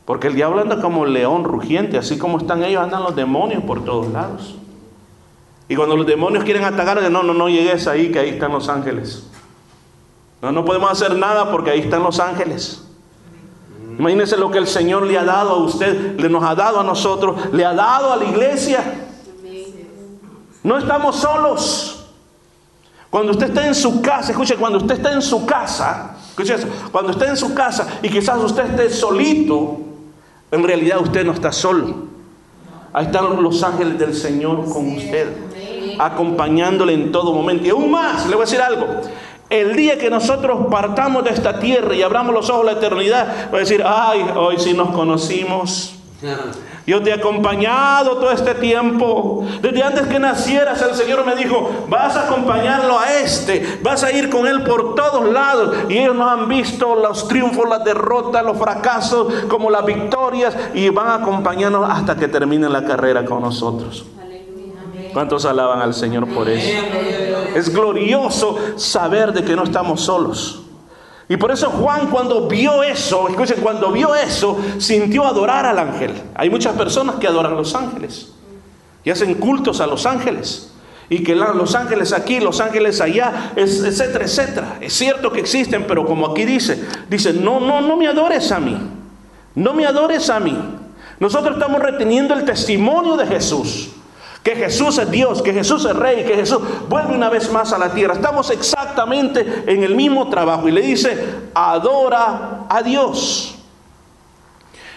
Porque 0.04 0.28
el 0.28 0.34
diablo 0.34 0.60
anda 0.60 0.80
como 0.80 1.06
león 1.06 1.44
rugiente, 1.44 1.96
así 1.96 2.18
como 2.18 2.38
están 2.38 2.62
ellos, 2.62 2.82
andan 2.82 3.02
los 3.02 3.16
demonios 3.16 3.64
por 3.64 3.84
todos 3.84 4.12
lados. 4.12 4.56
Y 5.68 5.76
cuando 5.76 5.96
los 5.96 6.06
demonios 6.06 6.44
quieren 6.44 6.64
atacar, 6.64 7.00
no, 7.10 7.22
no, 7.22 7.32
no 7.34 7.48
llegues 7.48 7.86
ahí, 7.86 8.12
que 8.12 8.18
ahí 8.18 8.28
están 8.30 8.52
los 8.52 8.68
ángeles. 8.68 9.26
No, 10.42 10.52
no 10.52 10.64
podemos 10.64 10.90
hacer 10.90 11.16
nada 11.16 11.50
porque 11.50 11.70
ahí 11.70 11.80
están 11.80 12.02
los 12.02 12.20
ángeles. 12.20 12.84
Imagínense 13.98 14.36
lo 14.36 14.50
que 14.50 14.58
el 14.58 14.66
Señor 14.66 15.04
le 15.04 15.16
ha 15.16 15.24
dado 15.24 15.50
a 15.50 15.56
usted, 15.56 16.20
le 16.20 16.28
nos 16.28 16.44
ha 16.44 16.54
dado 16.54 16.80
a 16.80 16.84
nosotros, 16.84 17.52
le 17.52 17.64
ha 17.64 17.72
dado 17.72 18.12
a 18.12 18.16
la 18.16 18.24
iglesia. 18.24 19.03
No 20.64 20.78
estamos 20.78 21.16
solos. 21.16 22.06
Cuando 23.10 23.30
usted 23.30 23.46
está 23.48 23.66
en 23.66 23.74
su 23.76 24.02
casa, 24.02 24.32
escuche, 24.32 24.56
cuando 24.56 24.78
usted 24.78 24.96
está 24.96 25.12
en 25.12 25.22
su 25.22 25.46
casa, 25.46 26.16
escuche 26.30 26.54
eso, 26.54 26.66
cuando 26.90 27.12
está 27.12 27.28
en 27.28 27.36
su 27.36 27.54
casa 27.54 27.86
y 28.02 28.08
quizás 28.08 28.38
usted 28.38 28.64
esté 28.70 28.90
solito, 28.90 29.78
en 30.50 30.64
realidad 30.64 31.00
usted 31.00 31.24
no 31.24 31.32
está 31.32 31.52
solo. 31.52 31.94
Ahí 32.92 33.06
están 33.06 33.40
los 33.40 33.62
ángeles 33.62 33.98
del 33.98 34.14
Señor 34.14 34.68
con 34.68 34.96
usted, 34.96 35.28
acompañándole 35.98 36.94
en 36.94 37.12
todo 37.12 37.32
momento. 37.32 37.66
Y 37.66 37.70
aún 37.70 37.90
más, 37.90 38.26
le 38.26 38.34
voy 38.34 38.42
a 38.42 38.46
decir 38.46 38.60
algo. 38.60 38.86
El 39.50 39.76
día 39.76 39.98
que 39.98 40.10
nosotros 40.10 40.66
partamos 40.70 41.22
de 41.22 41.30
esta 41.30 41.60
tierra 41.60 41.94
y 41.94 42.02
abramos 42.02 42.34
los 42.34 42.50
ojos 42.50 42.62
a 42.62 42.72
la 42.72 42.78
eternidad, 42.78 43.48
voy 43.50 43.58
a 43.58 43.60
decir, 43.60 43.84
ay, 43.86 44.26
hoy 44.34 44.58
sí 44.58 44.72
nos 44.72 44.90
conocimos. 44.90 45.96
Yo 46.86 47.02
te 47.02 47.10
he 47.10 47.12
acompañado 47.14 48.18
todo 48.18 48.30
este 48.30 48.54
tiempo. 48.54 49.46
Desde 49.62 49.82
antes 49.82 50.06
que 50.06 50.18
nacieras, 50.18 50.82
el 50.82 50.94
Señor 50.94 51.24
me 51.24 51.34
dijo, 51.34 51.86
vas 51.88 52.14
a 52.14 52.26
acompañarlo 52.26 52.98
a 52.98 53.20
este, 53.20 53.78
vas 53.82 54.04
a 54.04 54.12
ir 54.12 54.28
con 54.28 54.46
él 54.46 54.62
por 54.64 54.94
todos 54.94 55.32
lados. 55.32 55.74
Y 55.88 55.98
ellos 55.98 56.14
no 56.14 56.28
han 56.28 56.46
visto 56.46 56.94
los 56.94 57.26
triunfos, 57.26 57.66
las 57.68 57.84
derrotas, 57.84 58.44
los 58.44 58.58
fracasos, 58.58 59.32
como 59.48 59.70
las 59.70 59.86
victorias, 59.86 60.54
y 60.74 60.90
van 60.90 61.08
a 61.08 61.14
acompañarnos 61.14 61.88
hasta 61.88 62.16
que 62.16 62.28
termine 62.28 62.68
la 62.68 62.84
carrera 62.84 63.24
con 63.24 63.40
nosotros. 63.40 64.04
¿Cuántos 65.14 65.46
alaban 65.46 65.80
al 65.80 65.94
Señor 65.94 66.28
por 66.34 66.48
eso? 66.48 66.82
Es 67.54 67.72
glorioso 67.72 68.58
saber 68.76 69.32
de 69.32 69.44
que 69.44 69.56
no 69.56 69.62
estamos 69.62 70.02
solos. 70.02 70.63
Y 71.28 71.36
por 71.36 71.50
eso 71.50 71.70
Juan 71.70 72.08
cuando 72.08 72.48
vio 72.48 72.82
eso, 72.82 73.28
escuchen, 73.28 73.60
cuando 73.62 73.90
vio 73.90 74.14
eso, 74.14 74.58
sintió 74.78 75.24
adorar 75.24 75.64
al 75.64 75.78
ángel. 75.78 76.12
Hay 76.34 76.50
muchas 76.50 76.76
personas 76.76 77.16
que 77.16 77.26
adoran 77.26 77.52
a 77.52 77.56
los 77.56 77.74
ángeles 77.74 78.32
y 79.04 79.10
hacen 79.10 79.34
cultos 79.34 79.80
a 79.80 79.86
los 79.86 80.04
ángeles. 80.06 80.70
Y 81.08 81.22
que 81.22 81.34
los 81.34 81.74
ángeles 81.74 82.12
aquí, 82.12 82.40
los 82.40 82.60
ángeles 82.60 83.00
allá, 83.00 83.52
etcétera, 83.56 84.24
etcétera. 84.24 84.78
Es 84.80 84.94
cierto 84.94 85.30
que 85.30 85.40
existen, 85.40 85.86
pero 85.86 86.06
como 86.06 86.30
aquí 86.30 86.44
dice, 86.44 86.82
dice, 87.08 87.32
no, 87.32 87.60
no, 87.60 87.80
no 87.82 87.96
me 87.96 88.06
adores 88.08 88.50
a 88.52 88.58
mí. 88.58 88.76
No 89.54 89.74
me 89.74 89.86
adores 89.86 90.30
a 90.30 90.40
mí. 90.40 90.56
Nosotros 91.20 91.56
estamos 91.56 91.80
reteniendo 91.80 92.34
el 92.34 92.44
testimonio 92.44 93.16
de 93.16 93.26
Jesús 93.26 93.90
que 94.44 94.54
Jesús 94.54 94.98
es 94.98 95.10
Dios, 95.10 95.40
que 95.40 95.54
Jesús 95.54 95.86
es 95.86 95.96
Rey, 95.96 96.22
que 96.22 96.34
Jesús 96.34 96.60
vuelve 96.86 97.14
una 97.14 97.30
vez 97.30 97.50
más 97.50 97.72
a 97.72 97.78
la 97.78 97.94
tierra. 97.94 98.12
Estamos 98.12 98.50
exactamente 98.50 99.64
en 99.66 99.82
el 99.82 99.96
mismo 99.96 100.28
trabajo 100.28 100.68
y 100.68 100.72
le 100.72 100.82
dice, 100.82 101.16
adora 101.54 102.66
a 102.68 102.82
Dios. 102.82 103.54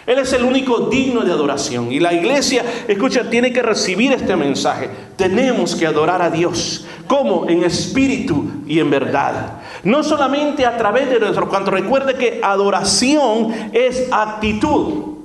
Él 0.06 0.20
es 0.20 0.34
el 0.34 0.44
único 0.44 0.90
digno 0.90 1.22
de 1.22 1.32
adoración. 1.32 1.92
Y 1.94 2.00
la 2.02 2.14
iglesia, 2.14 2.64
escucha, 2.90 3.30
tiene 3.30 3.54
que 3.54 3.62
recibir 3.62 4.12
este 4.12 4.36
mensaje. 4.36 4.90
Tenemos 5.16 5.76
que 5.76 5.88
adorar 5.88 6.22
a 6.22 6.30
Dios. 6.30 6.86
¿Cómo? 7.08 7.48
En 7.48 7.64
espíritu 7.64 8.52
y 8.68 8.80
en 8.80 8.90
verdad. 8.90 9.62
No 9.84 10.04
solamente 10.04 10.66
a 10.66 10.78
través 10.78 11.10
de 11.10 11.20
nuestro 11.22 11.50
canto. 11.50 11.72
Recuerde 11.72 12.16
que 12.16 12.42
adoración 12.44 13.54
es 13.72 14.08
actitud. 14.12 15.17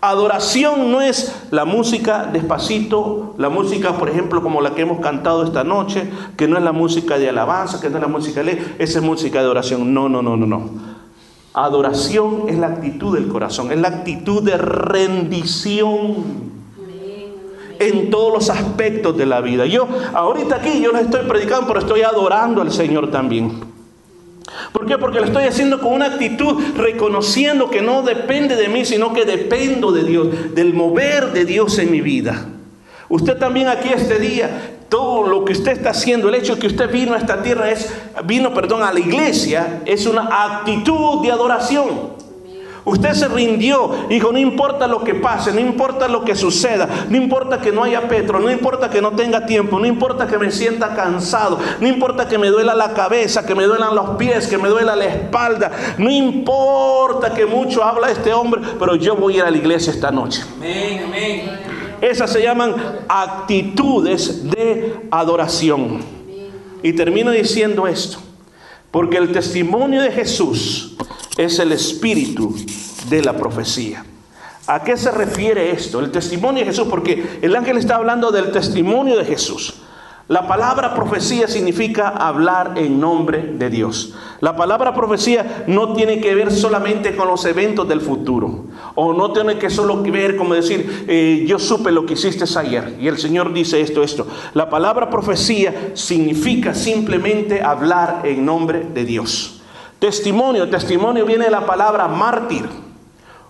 Adoración 0.00 0.92
no 0.92 1.00
es 1.00 1.48
la 1.50 1.64
música 1.64 2.28
despacito, 2.32 3.34
la 3.36 3.48
música, 3.48 3.98
por 3.98 4.08
ejemplo, 4.08 4.42
como 4.42 4.60
la 4.60 4.74
que 4.76 4.82
hemos 4.82 5.00
cantado 5.00 5.42
esta 5.42 5.64
noche, 5.64 6.08
que 6.36 6.46
no 6.46 6.56
es 6.56 6.62
la 6.62 6.70
música 6.70 7.18
de 7.18 7.28
alabanza, 7.28 7.80
que 7.80 7.90
no 7.90 7.96
es 7.96 8.02
la 8.02 8.08
música 8.08 8.40
de 8.40 8.46
ley, 8.46 8.76
esa 8.78 9.00
es 9.00 9.04
música 9.04 9.38
de 9.38 9.44
adoración. 9.46 9.92
No, 9.92 10.08
no, 10.08 10.22
no, 10.22 10.36
no, 10.36 10.46
no. 10.46 10.70
Adoración 11.52 12.44
es 12.48 12.58
la 12.58 12.68
actitud 12.68 13.12
del 13.12 13.26
corazón, 13.26 13.72
es 13.72 13.80
la 13.80 13.88
actitud 13.88 14.40
de 14.40 14.56
rendición 14.56 16.48
en 17.80 18.10
todos 18.10 18.32
los 18.32 18.50
aspectos 18.50 19.16
de 19.16 19.26
la 19.26 19.40
vida. 19.40 19.66
Yo 19.66 19.88
ahorita 20.14 20.56
aquí 20.56 20.80
yo 20.80 20.92
les 20.92 21.06
estoy 21.06 21.26
predicando, 21.26 21.66
pero 21.66 21.80
estoy 21.80 22.02
adorando 22.02 22.62
al 22.62 22.70
Señor 22.70 23.10
también. 23.10 23.77
¿Por 24.72 24.86
qué? 24.86 24.98
Porque 24.98 25.20
lo 25.20 25.26
estoy 25.26 25.44
haciendo 25.44 25.80
con 25.80 25.92
una 25.92 26.06
actitud 26.06 26.62
reconociendo 26.76 27.70
que 27.70 27.82
no 27.82 28.02
depende 28.02 28.56
de 28.56 28.68
mí, 28.68 28.84
sino 28.84 29.12
que 29.12 29.24
dependo 29.24 29.92
de 29.92 30.04
Dios, 30.04 30.54
del 30.54 30.74
mover 30.74 31.32
de 31.32 31.44
Dios 31.44 31.78
en 31.78 31.90
mi 31.90 32.00
vida. 32.00 32.46
Usted 33.08 33.38
también 33.38 33.68
aquí 33.68 33.88
este 33.88 34.18
día, 34.18 34.76
todo 34.88 35.26
lo 35.26 35.44
que 35.44 35.52
usted 35.52 35.72
está 35.72 35.90
haciendo, 35.90 36.28
el 36.28 36.34
hecho 36.34 36.54
de 36.54 36.60
que 36.60 36.66
usted 36.66 36.90
vino 36.90 37.14
a 37.14 37.18
esta 37.18 37.42
tierra 37.42 37.70
es, 37.70 37.92
vino, 38.24 38.52
perdón, 38.52 38.82
a 38.82 38.92
la 38.92 39.00
iglesia, 39.00 39.82
es 39.86 40.06
una 40.06 40.28
actitud 40.58 41.22
de 41.22 41.32
adoración. 41.32 42.17
Usted 42.88 43.12
se 43.12 43.28
rindió, 43.28 44.06
dijo, 44.08 44.32
no 44.32 44.38
importa 44.38 44.86
lo 44.86 45.04
que 45.04 45.14
pase, 45.14 45.52
no 45.52 45.60
importa 45.60 46.08
lo 46.08 46.24
que 46.24 46.34
suceda, 46.34 46.88
no 47.10 47.18
importa 47.18 47.60
que 47.60 47.70
no 47.70 47.84
haya 47.84 48.08
petro, 48.08 48.40
no 48.40 48.50
importa 48.50 48.88
que 48.88 49.02
no 49.02 49.12
tenga 49.12 49.44
tiempo, 49.44 49.78
no 49.78 49.84
importa 49.84 50.26
que 50.26 50.38
me 50.38 50.50
sienta 50.50 50.94
cansado, 50.94 51.58
no 51.80 51.86
importa 51.86 52.26
que 52.26 52.38
me 52.38 52.48
duela 52.48 52.74
la 52.74 52.94
cabeza, 52.94 53.44
que 53.44 53.54
me 53.54 53.64
duelan 53.64 53.94
los 53.94 54.16
pies, 54.16 54.46
que 54.46 54.56
me 54.56 54.70
duela 54.70 54.96
la 54.96 55.04
espalda, 55.04 55.70
no 55.98 56.10
importa 56.10 57.34
que 57.34 57.44
mucho 57.44 57.84
habla 57.84 58.10
este 58.10 58.32
hombre, 58.32 58.62
pero 58.78 58.96
yo 58.96 59.14
voy 59.16 59.34
a 59.34 59.36
ir 59.36 59.42
a 59.42 59.50
la 59.50 59.58
iglesia 59.58 59.92
esta 59.92 60.10
noche. 60.10 60.42
Esas 62.00 62.32
se 62.32 62.42
llaman 62.42 62.74
actitudes 63.06 64.50
de 64.50 64.96
adoración. 65.10 66.00
Y 66.82 66.94
termino 66.94 67.32
diciendo 67.32 67.86
esto, 67.86 68.16
porque 68.90 69.18
el 69.18 69.30
testimonio 69.30 70.00
de 70.00 70.10
Jesús 70.10 70.96
es 71.38 71.58
el 71.60 71.72
espíritu 71.72 72.54
de 73.08 73.22
la 73.22 73.34
profecía. 73.34 74.04
¿A 74.66 74.84
qué 74.84 74.98
se 74.98 75.10
refiere 75.10 75.70
esto? 75.70 76.00
El 76.00 76.10
testimonio 76.10 76.60
de 76.60 76.66
Jesús, 76.66 76.88
porque 76.90 77.38
el 77.40 77.56
ángel 77.56 77.78
está 77.78 77.96
hablando 77.96 78.30
del 78.30 78.52
testimonio 78.52 79.16
de 79.16 79.24
Jesús. 79.24 79.74
La 80.26 80.46
palabra 80.46 80.94
profecía 80.94 81.48
significa 81.48 82.08
hablar 82.08 82.74
en 82.76 83.00
nombre 83.00 83.54
de 83.54 83.70
Dios. 83.70 84.14
La 84.40 84.56
palabra 84.56 84.92
profecía 84.92 85.64
no 85.66 85.94
tiene 85.94 86.20
que 86.20 86.34
ver 86.34 86.52
solamente 86.52 87.16
con 87.16 87.28
los 87.28 87.46
eventos 87.46 87.88
del 87.88 88.02
futuro. 88.02 88.66
O 88.94 89.14
no 89.14 89.32
tiene 89.32 89.56
que 89.56 89.70
solo 89.70 90.02
ver 90.02 90.36
como 90.36 90.52
decir, 90.52 91.06
eh, 91.08 91.46
yo 91.48 91.58
supe 91.58 91.90
lo 91.90 92.04
que 92.04 92.12
hiciste 92.12 92.44
ayer. 92.58 92.98
Y 93.00 93.08
el 93.08 93.16
Señor 93.16 93.54
dice 93.54 93.80
esto, 93.80 94.02
esto. 94.02 94.26
La 94.52 94.68
palabra 94.68 95.08
profecía 95.08 95.92
significa 95.94 96.74
simplemente 96.74 97.62
hablar 97.62 98.20
en 98.24 98.44
nombre 98.44 98.86
de 98.92 99.06
Dios. 99.06 99.57
Testimonio, 99.98 100.68
testimonio 100.68 101.24
viene 101.26 101.46
de 101.46 101.50
la 101.50 101.66
palabra 101.66 102.06
mártir. 102.06 102.68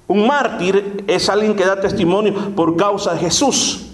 Un 0.07 0.27
mártir 0.27 1.05
es 1.07 1.29
alguien 1.29 1.55
que 1.55 1.67
da 1.67 1.81
testimonio 1.81 2.55
por 2.57 2.77
causa 2.77 3.13
de 3.13 3.21
Jesús. 3.21 3.88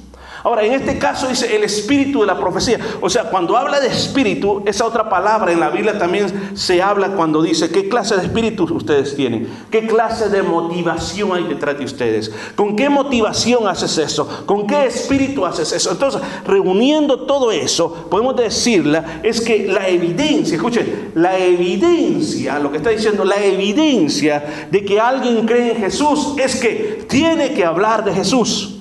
Ahora, 0.44 0.62
en 0.62 0.74
este 0.74 0.98
caso 0.98 1.26
dice 1.26 1.56
el 1.56 1.64
espíritu 1.64 2.20
de 2.20 2.26
la 2.26 2.38
profecía. 2.38 2.78
O 3.00 3.08
sea, 3.08 3.30
cuando 3.30 3.56
habla 3.56 3.80
de 3.80 3.86
espíritu, 3.86 4.62
esa 4.66 4.84
otra 4.84 5.08
palabra 5.08 5.50
en 5.50 5.58
la 5.58 5.70
Biblia 5.70 5.98
también 5.98 6.50
se 6.54 6.82
habla 6.82 7.08
cuando 7.12 7.42
dice 7.42 7.70
qué 7.70 7.88
clase 7.88 8.14
de 8.14 8.24
espíritu 8.24 8.64
ustedes 8.64 9.16
tienen, 9.16 9.48
qué 9.70 9.86
clase 9.86 10.28
de 10.28 10.42
motivación 10.42 11.32
hay 11.32 11.44
detrás 11.44 11.78
de 11.78 11.86
ustedes, 11.86 12.30
con 12.56 12.76
qué 12.76 12.90
motivación 12.90 13.66
haces 13.66 13.96
eso, 13.96 14.44
con 14.44 14.66
qué 14.66 14.84
espíritu 14.84 15.46
haces 15.46 15.72
eso. 15.72 15.90
Entonces, 15.90 16.20
reuniendo 16.46 17.20
todo 17.20 17.50
eso, 17.50 18.06
podemos 18.10 18.36
decirla, 18.36 19.20
es 19.22 19.40
que 19.40 19.66
la 19.66 19.88
evidencia, 19.88 20.56
escuchen, 20.56 21.12
la 21.14 21.38
evidencia, 21.38 22.58
lo 22.58 22.70
que 22.70 22.76
está 22.76 22.90
diciendo, 22.90 23.24
la 23.24 23.42
evidencia 23.42 24.68
de 24.70 24.84
que 24.84 25.00
alguien 25.00 25.46
cree 25.46 25.72
en 25.72 25.78
Jesús 25.78 26.34
es 26.36 26.56
que 26.56 27.06
tiene 27.08 27.54
que 27.54 27.64
hablar 27.64 28.04
de 28.04 28.12
Jesús. 28.12 28.74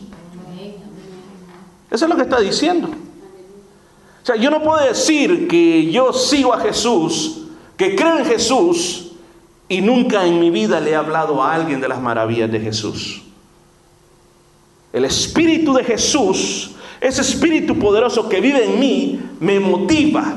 Eso 1.94 2.06
es 2.06 2.10
lo 2.10 2.16
que 2.16 2.24
está 2.24 2.40
diciendo. 2.40 2.88
O 2.88 4.26
sea, 4.26 4.36
yo 4.36 4.50
no 4.50 4.64
puedo 4.64 4.84
decir 4.84 5.48
que 5.48 5.92
yo 5.92 6.12
sigo 6.12 6.52
a 6.52 6.60
Jesús, 6.60 7.44
que 7.78 7.96
creo 7.96 8.18
en 8.18 8.26
Jesús 8.26 9.12
y 9.70 9.80
nunca 9.80 10.26
en 10.26 10.40
mi 10.40 10.50
vida 10.50 10.80
le 10.80 10.92
he 10.92 10.96
hablado 10.96 11.44
a 11.44 11.54
alguien 11.54 11.80
de 11.80 11.88
las 11.88 12.02
maravillas 12.02 12.52
de 12.52 12.60
Jesús. 12.60 13.22
El 14.92 15.06
Espíritu 15.06 15.74
de 15.74 15.84
Jesús 15.84 16.72
Ese 17.00 17.22
espíritu 17.22 17.78
poderoso 17.78 18.30
que 18.30 18.40
vive 18.40 18.64
en 18.64 18.80
mí 18.80 19.20
me 19.40 19.60
motiva 19.60 20.36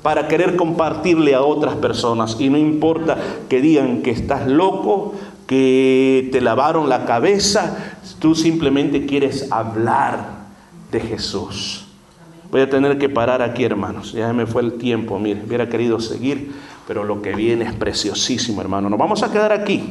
para 0.00 0.28
querer 0.28 0.56
compartirle 0.56 1.34
a 1.34 1.42
otras 1.42 1.74
personas. 1.76 2.36
Y 2.38 2.48
no 2.48 2.56
importa 2.56 3.18
que 3.48 3.60
digan 3.60 4.00
que 4.00 4.12
estás 4.12 4.46
loco, 4.46 5.14
que 5.46 6.30
te 6.32 6.40
lavaron 6.40 6.88
la 6.88 7.04
cabeza, 7.04 7.96
tú 8.20 8.34
simplemente 8.34 9.06
quieres 9.06 9.50
hablar 9.50 10.33
de 10.94 11.00
Jesús. 11.00 11.84
Voy 12.50 12.60
a 12.60 12.70
tener 12.70 12.96
que 12.98 13.08
parar 13.08 13.42
aquí, 13.42 13.64
hermanos. 13.64 14.12
Ya 14.12 14.32
me 14.32 14.46
fue 14.46 14.62
el 14.62 14.74
tiempo, 14.74 15.18
mire, 15.18 15.42
hubiera 15.44 15.68
querido 15.68 15.98
seguir, 15.98 16.52
pero 16.86 17.02
lo 17.02 17.20
que 17.20 17.34
viene 17.34 17.64
es 17.64 17.74
preciosísimo, 17.74 18.60
hermano. 18.60 18.88
Nos 18.88 18.98
vamos 18.98 19.24
a 19.24 19.32
quedar 19.32 19.52
aquí. 19.52 19.82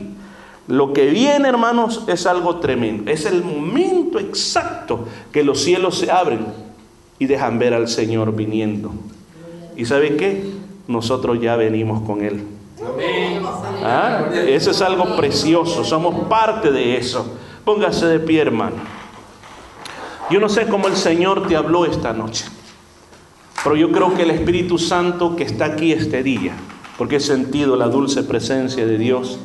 Lo 0.68 0.94
que 0.94 1.08
viene, 1.08 1.50
hermanos, 1.50 2.06
es 2.08 2.26
algo 2.26 2.62
tremendo. 2.62 3.12
Es 3.12 3.26
el 3.26 3.44
momento 3.44 4.18
exacto 4.18 5.06
que 5.34 5.44
los 5.44 5.62
cielos 5.62 5.98
se 5.98 6.10
abren 6.10 6.46
y 7.20 7.26
dejan 7.26 7.60
ver 7.60 7.74
al 7.74 7.90
Señor 7.90 8.34
viniendo. 8.34 8.94
¿Y 9.76 9.84
sabe 9.84 10.16
qué? 10.16 10.54
Nosotros 10.88 11.42
ya 11.42 11.58
venimos 11.58 12.04
con 12.04 12.24
Él. 12.24 12.46
¿Ah? 13.84 14.30
Eso 14.34 14.72
es 14.72 14.82
algo 14.82 15.18
precioso. 15.18 15.84
Somos 15.84 16.30
parte 16.30 16.72
de 16.72 16.96
eso. 16.96 17.26
Póngase 17.66 18.06
de 18.06 18.20
pie, 18.22 18.40
hermano. 18.42 19.03
Yo 20.30 20.40
no 20.40 20.50
sé 20.50 20.68
cómo 20.68 20.88
el 20.88 20.96
Señor 20.96 21.48
te 21.48 21.56
habló 21.56 21.86
esta 21.86 22.14
noche, 22.14 22.46
pero 23.64 23.76
yo 23.76 23.92
creo 23.92 24.14
que 24.16 24.24
el 24.24 24.32
Espíritu 24.32 24.78
Santo 24.78 25.36
que 25.36 25.44
está 25.44 25.66
aquí 25.66 25.92
este 25.92 26.24
día, 26.24 26.54
porque 26.98 27.18
he 27.18 27.20
sentido 27.20 27.76
la 27.76 27.88
dulce 27.88 28.24
presencia 28.24 28.86
de 28.86 28.98
Dios, 28.98 29.38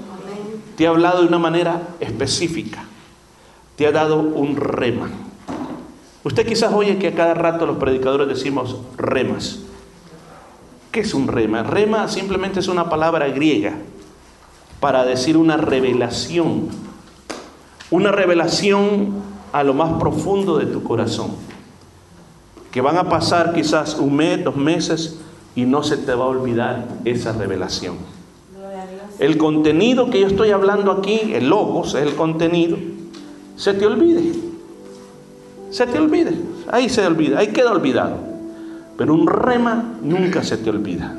te 0.77 0.87
ha 0.87 0.91
hablado 0.91 1.23
de 1.23 1.29
una 1.29 1.41
manera 1.41 1.83
específica, 1.99 2.85
te 3.77 3.87
ha 3.87 3.93
dado 3.93 4.21
un 4.21 4.57
rema. 4.57 5.11
Usted 6.23 6.47
quizás 6.47 6.73
oye 6.73 6.99
que 6.99 7.09
a 7.09 7.15
cada 7.15 7.35
rato 7.35 7.67
los 7.67 7.79
predicadores 7.79 8.29
decimos 8.29 8.77
remas. 8.97 9.61
¿Qué 10.93 11.01
es 11.01 11.13
un 11.13 11.27
rema? 11.27 11.65
Rema 11.65 12.07
simplemente 12.09 12.61
es 12.61 12.69
una 12.69 12.89
palabra 12.89 13.29
griega 13.29 13.75
para 14.81 15.05
decir 15.05 15.37
una 15.37 15.57
revelación. 15.57 16.69
Una 17.91 18.13
revelación 18.13 19.38
a 19.53 19.63
lo 19.63 19.75
más 19.75 19.99
profundo 19.99 20.59
de 20.59 20.67
tu 20.67 20.83
corazón. 20.83 21.31
Que 22.71 22.81
van 22.81 22.99
a 22.99 23.09
pasar 23.09 23.55
quizás 23.55 23.95
un 23.95 24.17
mes, 24.17 24.45
dos 24.45 24.57
meses 24.57 25.19
y 25.55 25.65
no 25.65 25.83
se 25.83 25.97
te 25.97 26.15
va 26.15 26.25
a 26.25 26.29
olvidar 26.29 26.87
esa 27.05 27.33
revelación. 27.33 27.97
El 29.19 29.37
contenido 29.37 30.11
que 30.11 30.21
yo 30.21 30.29
estoy 30.29 30.51
hablando 30.51 30.93
aquí, 30.93 31.33
el 31.33 31.49
logos 31.49 31.95
es 31.95 32.03
el 32.03 32.15
contenido, 32.15 32.77
se 33.57 33.75
te 33.75 33.87
olvide. 33.87 34.33
Se 35.71 35.87
te 35.87 35.99
olvide. 35.99 36.33
Ahí 36.71 36.89
se 36.89 37.05
olvida, 37.07 37.41
ahí 37.41 37.49
queda 37.49 37.73
olvidado. 37.73 38.17
Pero 38.97 39.15
un 39.15 39.27
rema 39.27 39.97
nunca 40.03 40.43
se 40.43 40.57
te 40.57 40.71
olvida. 40.71 41.17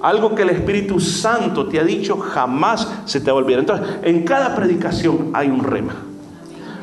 Algo 0.00 0.34
que 0.34 0.42
el 0.42 0.50
Espíritu 0.50 1.00
Santo 1.00 1.66
te 1.66 1.78
ha 1.80 1.84
dicho 1.84 2.16
jamás 2.16 2.88
se 3.04 3.20
te 3.20 3.30
va 3.30 3.38
a 3.38 3.42
olvidar. 3.42 3.60
Entonces, 3.60 3.86
en 4.02 4.24
cada 4.24 4.54
predicación 4.54 5.30
hay 5.34 5.48
un 5.48 5.62
rema. 5.62 5.94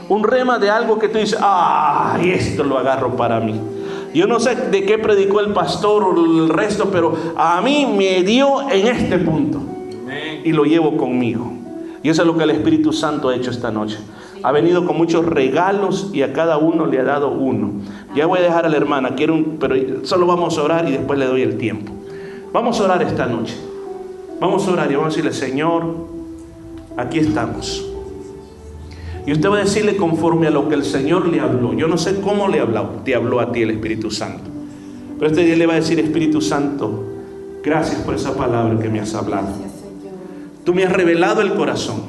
Un 0.10 0.24
rema 0.24 0.60
de 0.60 0.70
algo 0.70 1.00
que 1.00 1.08
tú 1.08 1.18
dices, 1.18 1.38
ah, 1.42 2.18
esto 2.24 2.64
lo 2.64 2.78
agarro 2.78 3.16
para 3.16 3.40
mí. 3.40 3.60
Yo 4.14 4.28
no 4.28 4.40
sé 4.40 4.56
de 4.56 4.86
qué 4.86 5.00
predicó 5.00 5.40
el 5.40 5.54
pastor 5.54 6.04
o 6.04 6.14
el 6.14 6.50
resto, 6.50 6.90
pero 6.92 7.16
a 7.36 7.62
mí 7.62 7.88
me 7.98 8.24
dio 8.24 8.70
en 8.70 8.88
este 8.88 9.18
punto 9.18 9.60
y 10.44 10.52
lo 10.52 10.66
llevo 10.66 10.98
conmigo. 10.98 11.52
Y 12.04 12.10
eso 12.10 12.22
es 12.22 12.28
lo 12.28 12.38
que 12.38 12.44
el 12.44 12.52
Espíritu 12.52 12.94
Santo 12.94 13.30
ha 13.30 13.36
hecho 13.36 13.50
esta 13.50 13.72
noche. 13.72 13.98
Ha 14.44 14.52
venido 14.52 14.86
con 14.86 14.98
muchos 14.98 15.26
regalos 15.26 16.10
y 16.14 16.22
a 16.22 16.34
cada 16.34 16.58
uno 16.58 16.86
le 16.86 17.00
ha 17.00 17.04
dado 17.04 17.32
uno. 17.32 17.72
Ya 18.14 18.26
voy 18.26 18.40
a 18.40 18.42
dejar 18.42 18.66
a 18.66 18.70
la 18.70 18.78
hermana, 18.78 19.16
quiero 19.16 19.34
un, 19.34 19.58
pero 19.60 20.06
solo 20.06 20.28
vamos 20.28 20.58
a 20.58 20.64
orar 20.64 20.88
y 20.88 20.92
después 20.92 21.18
le 21.18 21.26
doy 21.26 21.42
el 21.42 21.58
tiempo. 21.58 21.94
Vamos 22.52 22.80
a 22.80 22.84
orar 22.84 23.02
esta 23.02 23.26
noche. 23.26 23.58
Vamos 24.40 24.68
a 24.68 24.72
orar 24.72 24.92
y 24.92 24.96
vamos 24.96 25.14
a 25.14 25.16
decirle, 25.16 25.34
Señor, 25.34 25.96
aquí 26.98 27.20
estamos. 27.20 27.93
Y 29.26 29.32
usted 29.32 29.50
va 29.50 29.58
a 29.58 29.64
decirle 29.64 29.96
conforme 29.96 30.48
a 30.48 30.52
lo 30.52 30.68
que 30.68 30.76
el 30.76 30.84
Señor 30.84 31.28
le 31.28 31.40
habló. 31.40 31.74
Yo 31.74 31.88
no 31.88 31.98
sé 31.98 32.20
cómo 32.20 32.48
le 32.50 32.60
habló, 32.60 32.90
te 33.06 33.16
habló 33.16 33.40
a 33.40 33.52
ti 33.52 33.62
el 33.62 33.72
Espíritu 33.72 34.12
Santo. 34.12 34.44
Pero 35.18 35.28
este 35.28 35.46
día 35.46 35.56
le 35.56 35.66
va 35.66 35.74
a 35.74 35.78
decir, 35.78 36.00
Espíritu 36.00 36.42
Santo, 36.42 37.04
gracias 37.64 38.02
por 38.02 38.16
esa 38.16 38.36
palabra 38.36 38.78
que 38.80 38.90
me 38.90 39.00
has 39.00 39.16
hablado. 39.16 39.48
Tú 40.66 40.74
me 40.74 40.84
has 40.84 40.92
revelado 40.92 41.42
el 41.42 41.54
corazón. 41.54 42.02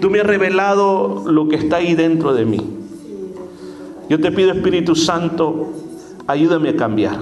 Tú 0.00 0.10
me 0.10 0.20
has 0.20 0.26
revelado 0.26 1.24
lo 1.26 1.48
que 1.48 1.56
está 1.56 1.76
ahí 1.76 1.94
dentro 1.94 2.34
de 2.34 2.44
mí. 2.44 2.60
Yo 4.08 4.20
te 4.20 4.32
pido, 4.32 4.52
Espíritu 4.52 4.96
Santo, 4.96 5.68
ayúdame 6.26 6.70
a 6.70 6.76
cambiar. 6.76 7.20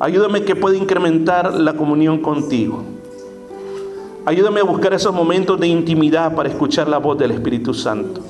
Ayúdame 0.00 0.44
que 0.44 0.54
pueda 0.54 0.76
incrementar 0.76 1.54
la 1.54 1.74
comunión 1.74 2.18
contigo. 2.18 2.84
Ayúdame 4.28 4.60
a 4.60 4.64
buscar 4.64 4.92
esos 4.92 5.14
momentos 5.14 5.58
de 5.58 5.68
intimidad 5.68 6.34
para 6.34 6.50
escuchar 6.50 6.86
la 6.86 6.98
voz 6.98 7.16
del 7.16 7.30
Espíritu 7.30 7.72
Santo. 7.72 8.20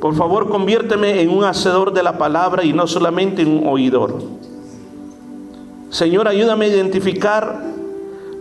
Por 0.00 0.14
favor, 0.14 0.48
conviérteme 0.48 1.20
en 1.20 1.30
un 1.30 1.42
hacedor 1.42 1.92
de 1.92 2.04
la 2.04 2.16
palabra 2.16 2.62
y 2.62 2.72
no 2.72 2.86
solamente 2.86 3.42
en 3.42 3.48
un 3.48 3.66
oidor. 3.66 4.22
Señor, 5.90 6.28
ayúdame 6.28 6.66
a 6.66 6.68
identificar 6.68 7.60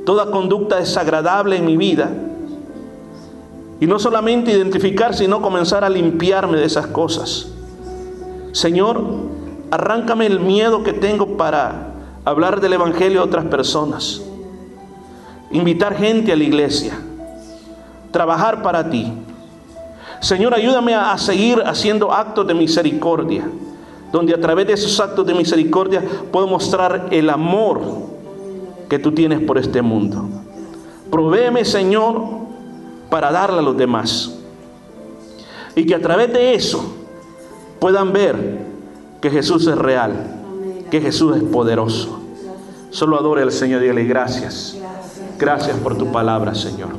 toda 0.06 0.30
conducta 0.30 0.76
desagradable 0.76 1.58
en 1.58 1.66
mi 1.66 1.76
vida. 1.76 2.12
Y 3.80 3.88
no 3.88 3.97
solamente 3.97 4.51
identificar, 4.51 5.16
sino 5.16 5.41
comenzar 5.41 5.84
a 5.84 5.89
limpiarme 5.89 6.60
de 6.60 6.66
esas 6.66 6.86
cosas. 6.86 7.47
Señor, 8.51 9.01
arráncame 9.72 10.28
el 10.28 10.39
miedo 10.39 10.84
que 10.84 10.93
tengo 10.93 11.36
para 11.36 11.93
hablar 12.26 12.62
del 12.62 12.74
Evangelio 12.74 13.22
a 13.22 13.24
otras 13.24 13.45
personas. 13.45 14.22
Invitar 15.56 15.95
gente 15.95 16.34
a 16.34 16.36
la 16.36 16.43
iglesia. 16.43 16.99
Trabajar 18.12 18.62
para 18.62 18.89
ti. 18.89 19.12
Señor, 20.20 20.53
ayúdame 20.53 20.93
a, 20.93 21.18
seguir 21.18 21.64
haciendo 21.66 22.12
actos 22.12 22.45
de 22.45 22.53
misericordia, 22.53 23.47
donde 24.12 24.34
a 24.34 24.41
través 24.41 24.68
de 24.68 24.74
esos 24.74 24.99
actos 24.99 25.26
de 25.26 25.34
misericordia 25.34 26.03
puedo 26.30 26.45
mostrar 26.45 27.08
el 27.12 27.30
amor 27.30 27.80
que 28.89 28.99
tú 28.99 29.14
tienes 29.14 29.39
por 29.39 29.58
este 29.58 29.82
mundo. 29.82 30.28
Provéeme, 31.10 31.64
Señor, 31.64 32.22
para 33.10 33.32
darle 33.32 33.60
a 33.60 33.62
los 33.62 33.78
demás. 33.78 34.38
Y 35.74 35.86
que 35.86 35.95
a 35.95 36.01
través 36.01 36.34
de 36.34 36.53
eso 36.53 36.95
puedan 37.80 38.12
ver 38.12 38.60
que 39.22 39.30
Jesús 39.30 39.68
es 39.68 39.78
real, 39.78 40.14
que 40.91 40.99
Jesús 40.99 41.38
es 41.38 41.43
poderoso. 41.43 42.20
Solo 42.89 43.18
adore 43.18 43.41
al 43.41 43.53
Señor 43.53 43.84
y 43.84 43.88
dile 43.88 44.03
gracias. 44.03 44.78
Gracias 45.38 45.77
por 45.77 45.97
tu 45.97 46.11
palabra, 46.11 46.55
Señor. 46.55 46.89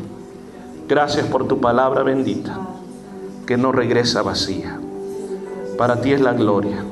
Gracias 0.89 1.26
por 1.26 1.49
tu 1.49 1.61
palabra 1.61 2.03
bendita, 2.03 2.59
que 3.47 3.57
no 3.57 3.72
regresa 3.72 4.22
vacía. 4.22 4.78
Para 5.78 6.01
ti 6.01 6.12
es 6.12 6.20
la 6.20 6.32
gloria. 6.32 6.84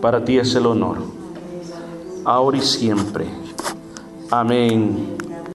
Para 0.00 0.24
ti 0.24 0.38
es 0.38 0.54
el 0.54 0.66
honor 0.66 1.20
ahora 2.24 2.56
y 2.56 2.62
siempre. 2.62 3.26
Amén. 4.30 5.16